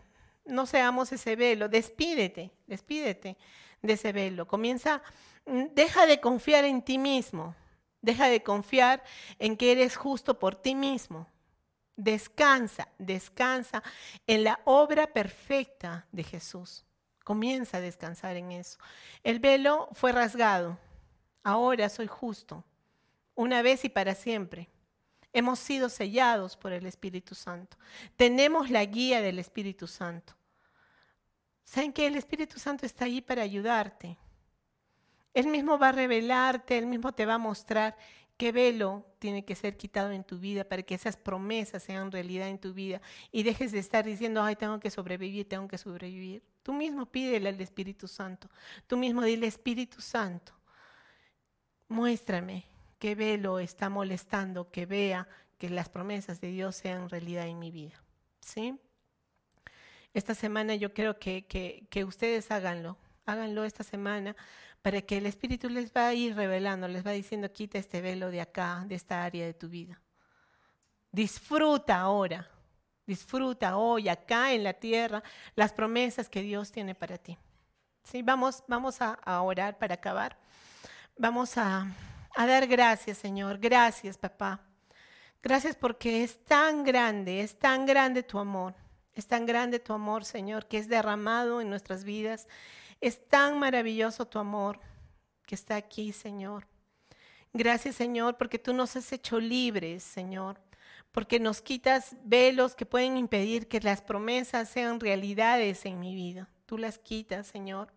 no 0.44 0.66
seamos 0.66 1.12
ese 1.12 1.36
velo. 1.36 1.68
Despídete, 1.68 2.50
despídete 2.66 3.36
de 3.82 3.92
ese 3.92 4.12
velo. 4.12 4.46
Comienza, 4.46 5.02
mm, 5.46 5.66
deja 5.74 6.06
de 6.06 6.20
confiar 6.20 6.64
en 6.64 6.82
ti 6.82 6.98
mismo. 6.98 7.54
Deja 8.00 8.28
de 8.28 8.42
confiar 8.42 9.02
en 9.38 9.56
que 9.56 9.72
eres 9.72 9.96
justo 9.96 10.38
por 10.38 10.54
ti 10.54 10.74
mismo. 10.74 11.26
Descansa, 11.96 12.88
descansa 12.98 13.82
en 14.26 14.44
la 14.44 14.60
obra 14.64 15.06
perfecta 15.06 16.06
de 16.12 16.24
Jesús. 16.24 16.84
Comienza 17.24 17.78
a 17.78 17.80
descansar 17.80 18.36
en 18.36 18.52
eso. 18.52 18.78
El 19.22 19.40
velo 19.40 19.88
fue 19.92 20.12
rasgado. 20.12 20.78
Ahora 21.42 21.88
soy 21.88 22.06
justo. 22.06 22.64
Una 23.34 23.62
vez 23.62 23.84
y 23.84 23.88
para 23.88 24.14
siempre. 24.14 24.68
Hemos 25.34 25.58
sido 25.58 25.88
sellados 25.88 26.56
por 26.56 26.72
el 26.72 26.86
Espíritu 26.86 27.34
Santo. 27.34 27.76
Tenemos 28.16 28.70
la 28.70 28.84
guía 28.84 29.20
del 29.20 29.40
Espíritu 29.40 29.88
Santo. 29.88 30.32
¿Saben 31.64 31.92
que 31.92 32.06
el 32.06 32.14
Espíritu 32.14 32.60
Santo 32.60 32.86
está 32.86 33.06
ahí 33.06 33.20
para 33.20 33.42
ayudarte? 33.42 34.16
Él 35.34 35.48
mismo 35.48 35.76
va 35.76 35.88
a 35.88 35.92
revelarte, 35.92 36.78
él 36.78 36.86
mismo 36.86 37.12
te 37.12 37.26
va 37.26 37.34
a 37.34 37.38
mostrar 37.38 37.96
qué 38.36 38.52
velo 38.52 39.04
tiene 39.18 39.44
que 39.44 39.56
ser 39.56 39.76
quitado 39.76 40.12
en 40.12 40.22
tu 40.22 40.38
vida 40.38 40.62
para 40.62 40.84
que 40.84 40.94
esas 40.94 41.16
promesas 41.16 41.82
sean 41.82 42.12
realidad 42.12 42.48
en 42.48 42.60
tu 42.60 42.72
vida 42.72 43.02
y 43.32 43.42
dejes 43.42 43.72
de 43.72 43.80
estar 43.80 44.04
diciendo, 44.04 44.40
ay, 44.40 44.54
tengo 44.54 44.78
que 44.78 44.90
sobrevivir, 44.90 45.48
tengo 45.48 45.66
que 45.66 45.78
sobrevivir. 45.78 46.44
Tú 46.62 46.72
mismo 46.72 47.06
pídele 47.06 47.48
al 47.48 47.60
Espíritu 47.60 48.06
Santo. 48.06 48.48
Tú 48.86 48.96
mismo 48.96 49.22
dile, 49.22 49.48
Espíritu 49.48 50.00
Santo, 50.00 50.52
muéstrame 51.88 52.73
qué 52.98 53.14
velo 53.14 53.58
está 53.58 53.88
molestando, 53.88 54.70
que 54.70 54.86
vea 54.86 55.28
que 55.58 55.68
las 55.68 55.88
promesas 55.88 56.40
de 56.40 56.48
Dios 56.48 56.76
sean 56.76 57.08
realidad 57.08 57.46
en 57.46 57.58
mi 57.58 57.70
vida. 57.70 58.02
¿Sí? 58.40 58.78
Esta 60.12 60.34
semana 60.34 60.74
yo 60.74 60.94
creo 60.94 61.18
que, 61.18 61.46
que, 61.46 62.04
ustedes 62.04 62.50
háganlo, 62.50 62.96
háganlo 63.26 63.64
esta 63.64 63.82
semana 63.82 64.36
para 64.82 65.00
que 65.02 65.18
el 65.18 65.26
Espíritu 65.26 65.68
les 65.68 65.92
va 65.92 66.08
a 66.08 66.14
ir 66.14 66.36
revelando, 66.36 66.86
les 66.86 67.04
va 67.04 67.10
diciendo, 67.10 67.52
quita 67.52 67.78
este 67.78 68.00
velo 68.00 68.30
de 68.30 68.40
acá, 68.40 68.84
de 68.86 68.94
esta 68.94 69.24
área 69.24 69.46
de 69.46 69.54
tu 69.54 69.68
vida. 69.68 70.00
Disfruta 71.10 72.00
ahora, 72.00 72.48
disfruta 73.06 73.76
hoy, 73.76 74.08
acá 74.08 74.52
en 74.52 74.62
la 74.62 74.74
tierra, 74.74 75.22
las 75.56 75.72
promesas 75.72 76.28
que 76.28 76.42
Dios 76.42 76.70
tiene 76.70 76.94
para 76.94 77.18
ti. 77.18 77.38
¿Sí? 78.04 78.22
Vamos, 78.22 78.62
vamos 78.68 79.00
a 79.00 79.40
orar 79.40 79.78
para 79.78 79.94
acabar. 79.94 80.38
Vamos 81.16 81.56
a, 81.56 81.86
a 82.36 82.46
dar 82.46 82.66
gracias, 82.66 83.18
Señor. 83.18 83.58
Gracias, 83.58 84.18
papá. 84.18 84.60
Gracias 85.42 85.76
porque 85.76 86.24
es 86.24 86.38
tan 86.44 86.84
grande, 86.84 87.40
es 87.40 87.58
tan 87.58 87.86
grande 87.86 88.22
tu 88.22 88.38
amor. 88.38 88.74
Es 89.14 89.26
tan 89.26 89.46
grande 89.46 89.78
tu 89.78 89.92
amor, 89.92 90.24
Señor, 90.24 90.66
que 90.66 90.78
es 90.78 90.88
derramado 90.88 91.60
en 91.60 91.70
nuestras 91.70 92.04
vidas. 92.04 92.48
Es 93.00 93.28
tan 93.28 93.58
maravilloso 93.58 94.26
tu 94.26 94.38
amor 94.38 94.80
que 95.46 95.54
está 95.54 95.76
aquí, 95.76 96.12
Señor. 96.12 96.66
Gracias, 97.52 97.94
Señor, 97.94 98.36
porque 98.36 98.58
tú 98.58 98.72
nos 98.72 98.96
has 98.96 99.12
hecho 99.12 99.38
libres, 99.38 100.02
Señor. 100.02 100.60
Porque 101.12 101.38
nos 101.38 101.62
quitas 101.62 102.16
velos 102.24 102.74
que 102.74 102.86
pueden 102.86 103.16
impedir 103.16 103.68
que 103.68 103.80
las 103.80 104.02
promesas 104.02 104.68
sean 104.68 104.98
realidades 104.98 105.86
en 105.86 106.00
mi 106.00 106.14
vida. 106.16 106.48
Tú 106.66 106.76
las 106.78 106.98
quitas, 106.98 107.46
Señor. 107.46 107.92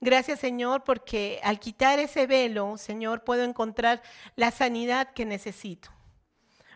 Gracias, 0.00 0.38
Señor, 0.40 0.84
porque 0.84 1.40
al 1.42 1.58
quitar 1.58 1.98
ese 1.98 2.26
velo, 2.26 2.76
Señor, 2.76 3.24
puedo 3.24 3.42
encontrar 3.42 4.02
la 4.36 4.50
sanidad 4.50 5.12
que 5.12 5.24
necesito. 5.24 5.90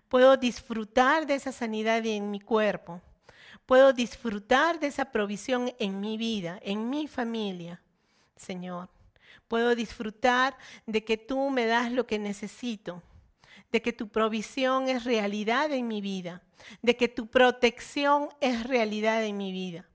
Puedo 0.09 0.37
disfrutar 0.37 1.27
de 1.27 1.35
esa 1.35 1.53
sanidad 1.53 2.05
en 2.05 2.31
mi 2.31 2.41
cuerpo 2.41 3.01
puedo 3.67 3.93
disfrutar 3.93 4.81
de 4.81 4.89
esa 4.89 5.07
provisión 5.07 5.73
en 5.79 6.01
mi 6.01 6.17
vida, 6.17 6.59
en 6.63 6.91
mi 6.91 7.07
familia, 7.07 7.81
Señor. 8.37 8.89
Puedo 9.49 9.75
disfrutar 9.75 10.57
de 10.87 11.05
que 11.05 11.17
tú 11.17 11.51
me 11.51 11.67
das 11.67 11.93
lo 11.93 12.07
que 12.07 12.19
necesito, 12.19 13.03
de 13.71 13.83
que 13.83 13.93
tu 13.93 14.09
provisión 14.09 14.89
es 14.89 15.05
realidad 15.05 15.73
en 15.73 15.89
mi 15.89 16.01
vida, 16.01 16.43
de 16.83 16.97
que 16.97 17.09
tu 17.09 17.29
protección 17.29 18.29
es 18.41 18.65
realidad 18.65 19.25
en 19.25 19.37
mi 19.37 19.53
vida, 19.53 19.89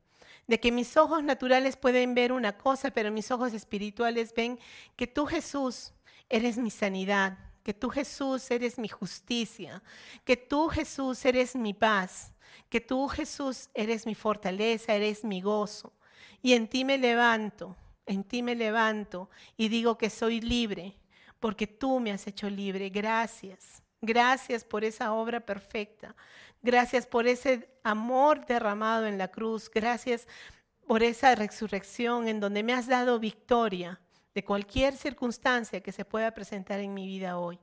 de 0.48 0.60
que 0.60 0.72
mis 0.72 0.96
ojos 0.98 1.24
naturales 1.24 1.76
pueden 1.76 2.16
ver 2.16 2.32
una 2.32 2.58
cosa, 2.58 2.92
pero 2.92 3.12
mis 3.12 3.30
ojos 3.32 3.54
espirituales 3.54 4.34
ven 4.34 4.60
que 4.96 5.06
tú 5.06 5.26
Jesús 5.26 5.94
eres 6.30 6.58
mi 6.58 6.70
sanidad, 6.70 7.38
que 7.64 7.74
tú 7.74 7.90
Jesús 7.90 8.50
eres 8.50 8.80
mi 8.80 8.88
justicia, 8.88 9.84
que 10.24 10.38
tú 10.38 10.70
Jesús 10.70 11.24
eres 11.26 11.56
mi 11.56 11.74
paz, 11.74 12.32
que 12.70 12.80
tú 12.80 13.08
Jesús 13.10 13.70
eres 13.74 14.06
mi 14.06 14.16
fortaleza, 14.16 14.94
eres 14.94 15.24
mi 15.24 15.42
gozo. 15.42 15.94
Y 16.42 16.54
en 16.54 16.68
ti 16.70 16.86
me 16.86 16.98
levanto, 16.98 17.76
en 18.06 18.24
ti 18.24 18.42
me 18.42 18.56
levanto 18.56 19.30
y 19.58 19.68
digo 19.68 19.98
que 19.98 20.10
soy 20.10 20.40
libre, 20.40 20.96
porque 21.42 21.68
tú 21.68 22.00
me 22.00 22.12
has 22.12 22.26
hecho 22.26 22.50
libre. 22.50 22.90
Gracias. 22.90 23.84
Gracias 24.02 24.64
por 24.64 24.84
esa 24.84 25.14
obra 25.14 25.40
perfecta. 25.40 26.16
Gracias 26.62 27.08
por 27.08 27.28
ese 27.28 27.70
amor 27.84 28.46
derramado 28.46 29.08
en 29.08 29.18
la 29.18 29.30
cruz. 29.30 29.70
Gracias 29.70 30.28
por 30.86 31.04
esa 31.04 31.36
resurrección 31.36 32.28
en 32.28 32.40
donde 32.40 32.64
me 32.64 32.74
has 32.74 32.88
dado 32.88 33.20
victoria 33.20 34.00
de 34.34 34.44
cualquier 34.44 34.96
circunstancia 34.96 35.82
que 35.82 35.92
se 35.92 36.06
pueda 36.06 36.32
presentar 36.32 36.80
en 36.80 36.94
mi 36.94 37.08
vida 37.08 37.38
hoy. 37.38 37.60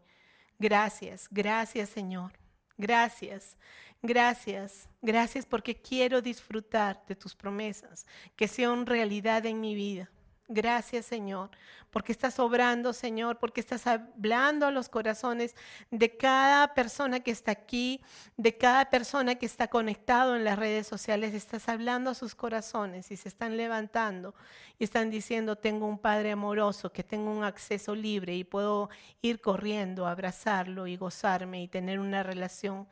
Gracias, 0.59 1.29
gracias 1.31 1.89
Señor. 1.89 2.33
Gracias, 2.77 3.57
gracias, 4.03 4.89
gracias 5.01 5.47
porque 5.47 5.81
quiero 5.81 6.21
disfrutar 6.21 7.05
de 7.07 7.15
tus 7.15 7.37
promesas, 7.37 8.07
que 8.35 8.49
sean 8.49 8.87
realidad 8.87 9.47
en 9.47 9.61
mi 9.61 9.77
vida. 9.77 10.11
Gracias, 10.49 11.07
Señor, 11.07 11.49
porque 11.91 12.13
estás 12.13 12.39
obrando, 12.39 12.93
Señor, 12.93 13.39
porque 13.39 13.63
estás 13.63 13.87
hablando 13.87 14.67
a 14.67 14.71
los 14.71 14.91
corazones 14.91 15.57
de 15.91 16.19
cada 16.19 16.75
persona 16.75 17.21
que 17.21 17.31
está 17.31 17.53
aquí, 17.53 18.03
de 18.37 18.55
cada 18.59 18.91
persona 18.91 19.37
que 19.37 19.47
está 19.47 19.69
conectado 19.69 20.37
en 20.37 20.45
las 20.45 20.59
redes 20.59 20.87
sociales. 20.87 21.33
Estás 21.33 21.71
hablando 21.71 22.11
a 22.11 22.15
sus 22.15 22.35
corazones 22.35 23.11
y 23.11 23.17
se 23.17 23.31
están 23.31 23.57
levantando 23.57 24.35
y 24.79 24.85
están 24.85 25.09
diciendo, 25.09 25.57
tengo 25.57 25.87
un 25.87 25.99
Padre 25.99 26.33
amoroso, 26.33 26.93
que 26.93 27.05
tengo 27.05 27.31
un 27.31 27.43
acceso 27.43 27.95
libre 27.95 28.35
y 28.35 28.45
puedo 28.45 28.91
ir 29.23 29.41
corriendo, 29.41 30.07
abrazarlo 30.07 30.87
y 30.87 30.99
gozarme 30.99 31.63
y 31.63 31.69
tener 31.69 31.99
una 31.99 32.23
relación 32.23 32.87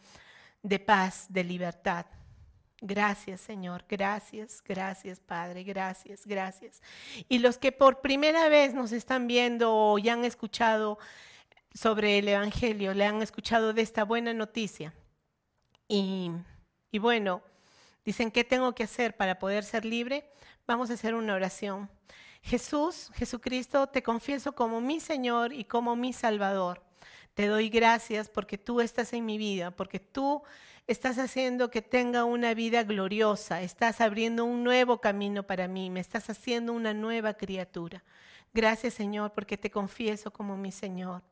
de 0.63 0.79
paz, 0.79 1.27
de 1.29 1.45
libertad. 1.45 2.07
Gracias, 2.85 3.41
Señor. 3.41 3.85
Gracias, 3.89 4.61
gracias, 4.67 5.21
Padre. 5.21 5.63
Gracias, 5.63 6.27
gracias. 6.27 6.83
Y 7.29 7.39
los 7.39 7.57
que 7.57 7.71
por 7.71 8.01
primera 8.01 8.49
vez 8.49 8.75
nos 8.75 8.91
están 8.91 9.29
viendo 9.29 9.73
o 9.73 9.99
ya 9.99 10.15
han 10.15 10.25
escuchado 10.25 10.99
sobre 11.73 12.19
el 12.19 12.27
Evangelio, 12.27 12.93
le 12.93 13.07
han 13.07 13.23
escuchado 13.23 13.73
de 13.73 13.83
esta 13.83 14.05
buena 14.05 14.35
noticia. 14.35 14.93
Y, 15.87 16.33
bueno, 16.99 17.41
dicen, 18.05 18.33
¿qué 18.33 18.43
tengo 18.43 18.75
que 18.75 18.83
hacer 18.83 19.17
para 19.17 19.39
poder 19.39 19.63
ser 19.63 19.85
libre? 19.85 20.29
Vamos 20.67 20.91
a 20.91 20.95
hacer 20.95 21.15
una 21.15 21.35
oración. 21.35 21.89
Jesús, 22.43 23.13
Jesucristo, 23.15 23.87
te 23.87 24.03
confieso 24.03 24.57
como 24.57 24.81
mi 24.81 24.99
Señor 24.99 25.53
y 25.53 25.67
como 25.67 25.95
mi 25.95 26.13
Salvador. 26.13 26.83
Te 27.35 27.47
doy 27.47 27.69
gracias 27.69 28.29
porque 28.29 28.59
tú 28.59 28.81
estás 28.81 29.13
en 29.13 29.25
mi 29.25 29.39
vida, 29.39 29.71
porque 29.71 30.01
tú 30.01 30.43
estás 30.87 31.19
haciendo 31.19 31.71
que 31.71 31.83
tenga 31.83 32.25
una 32.25 32.55
vida 32.55 32.83
gloriosa, 32.83 33.63
estás 33.63 34.01
abriendo 34.01 34.45
un 34.45 34.65
nuevo 34.65 35.01
camino 35.01 35.45
para 35.45 35.69
mí, 35.69 35.91
me 35.91 36.01
estás 36.01 36.29
haciendo 36.31 36.73
una 36.73 36.95
nueva 36.95 37.35
criatura. 37.35 38.03
Gracias 38.55 38.95
Señor 38.95 39.33
porque 39.33 39.57
te 39.57 39.71
confieso 39.71 40.33
como 40.33 40.57
mi 40.57 40.73
Señor. 40.73 41.23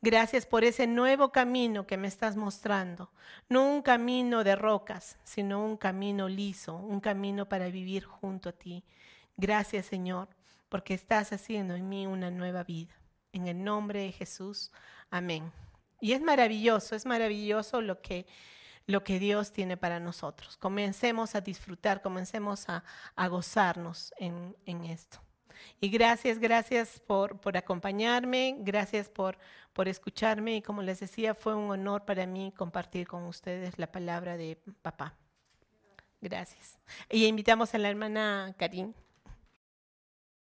Gracias 0.00 0.46
por 0.46 0.64
ese 0.64 0.86
nuevo 0.86 1.30
camino 1.30 1.86
que 1.86 1.96
me 1.96 2.08
estás 2.08 2.36
mostrando. 2.36 3.10
No 3.48 3.68
un 3.68 3.82
camino 3.82 4.42
de 4.42 4.56
rocas, 4.56 5.18
sino 5.22 5.64
un 5.64 5.76
camino 5.76 6.28
liso, 6.28 6.74
un 6.76 7.00
camino 7.00 7.48
para 7.48 7.68
vivir 7.68 8.04
junto 8.04 8.48
a 8.48 8.52
ti. 8.52 8.84
Gracias 9.36 9.86
Señor 9.86 10.28
porque 10.68 10.94
estás 10.94 11.32
haciendo 11.32 11.74
en 11.74 11.88
mí 11.88 12.06
una 12.06 12.30
nueva 12.30 12.64
vida. 12.64 12.94
En 13.32 13.46
el 13.46 13.62
nombre 13.62 14.00
de 14.00 14.12
Jesús. 14.12 14.72
Amén. 15.10 15.52
Y 16.00 16.12
es 16.12 16.20
maravilloso, 16.20 16.96
es 16.96 17.06
maravilloso 17.06 17.80
lo 17.80 18.00
que 18.00 18.26
lo 18.86 19.04
que 19.04 19.18
Dios 19.18 19.52
tiene 19.52 19.76
para 19.76 20.00
nosotros. 20.00 20.56
Comencemos 20.56 21.34
a 21.34 21.40
disfrutar, 21.40 22.02
comencemos 22.02 22.66
a, 22.68 22.82
gozarnos 23.28 24.12
en, 24.18 24.84
esto. 24.84 25.18
Y 25.80 25.88
gracias, 25.90 26.38
gracias 26.38 27.00
por, 27.00 27.38
acompañarme, 27.56 28.56
gracias 28.60 29.08
por, 29.08 29.38
por 29.72 29.88
escucharme 29.88 30.56
y 30.56 30.62
como 30.62 30.82
les 30.82 31.00
decía, 31.00 31.34
fue 31.34 31.54
un 31.54 31.70
honor 31.70 32.04
para 32.04 32.26
mí 32.26 32.52
compartir 32.56 33.06
con 33.06 33.24
ustedes 33.24 33.78
la 33.78 33.90
palabra 33.90 34.36
de 34.36 34.58
papá. 34.82 35.14
Gracias. 36.20 36.78
Y 37.10 37.26
invitamos 37.26 37.74
a 37.74 37.78
la 37.78 37.88
hermana 37.88 38.54
Karin. 38.56 38.94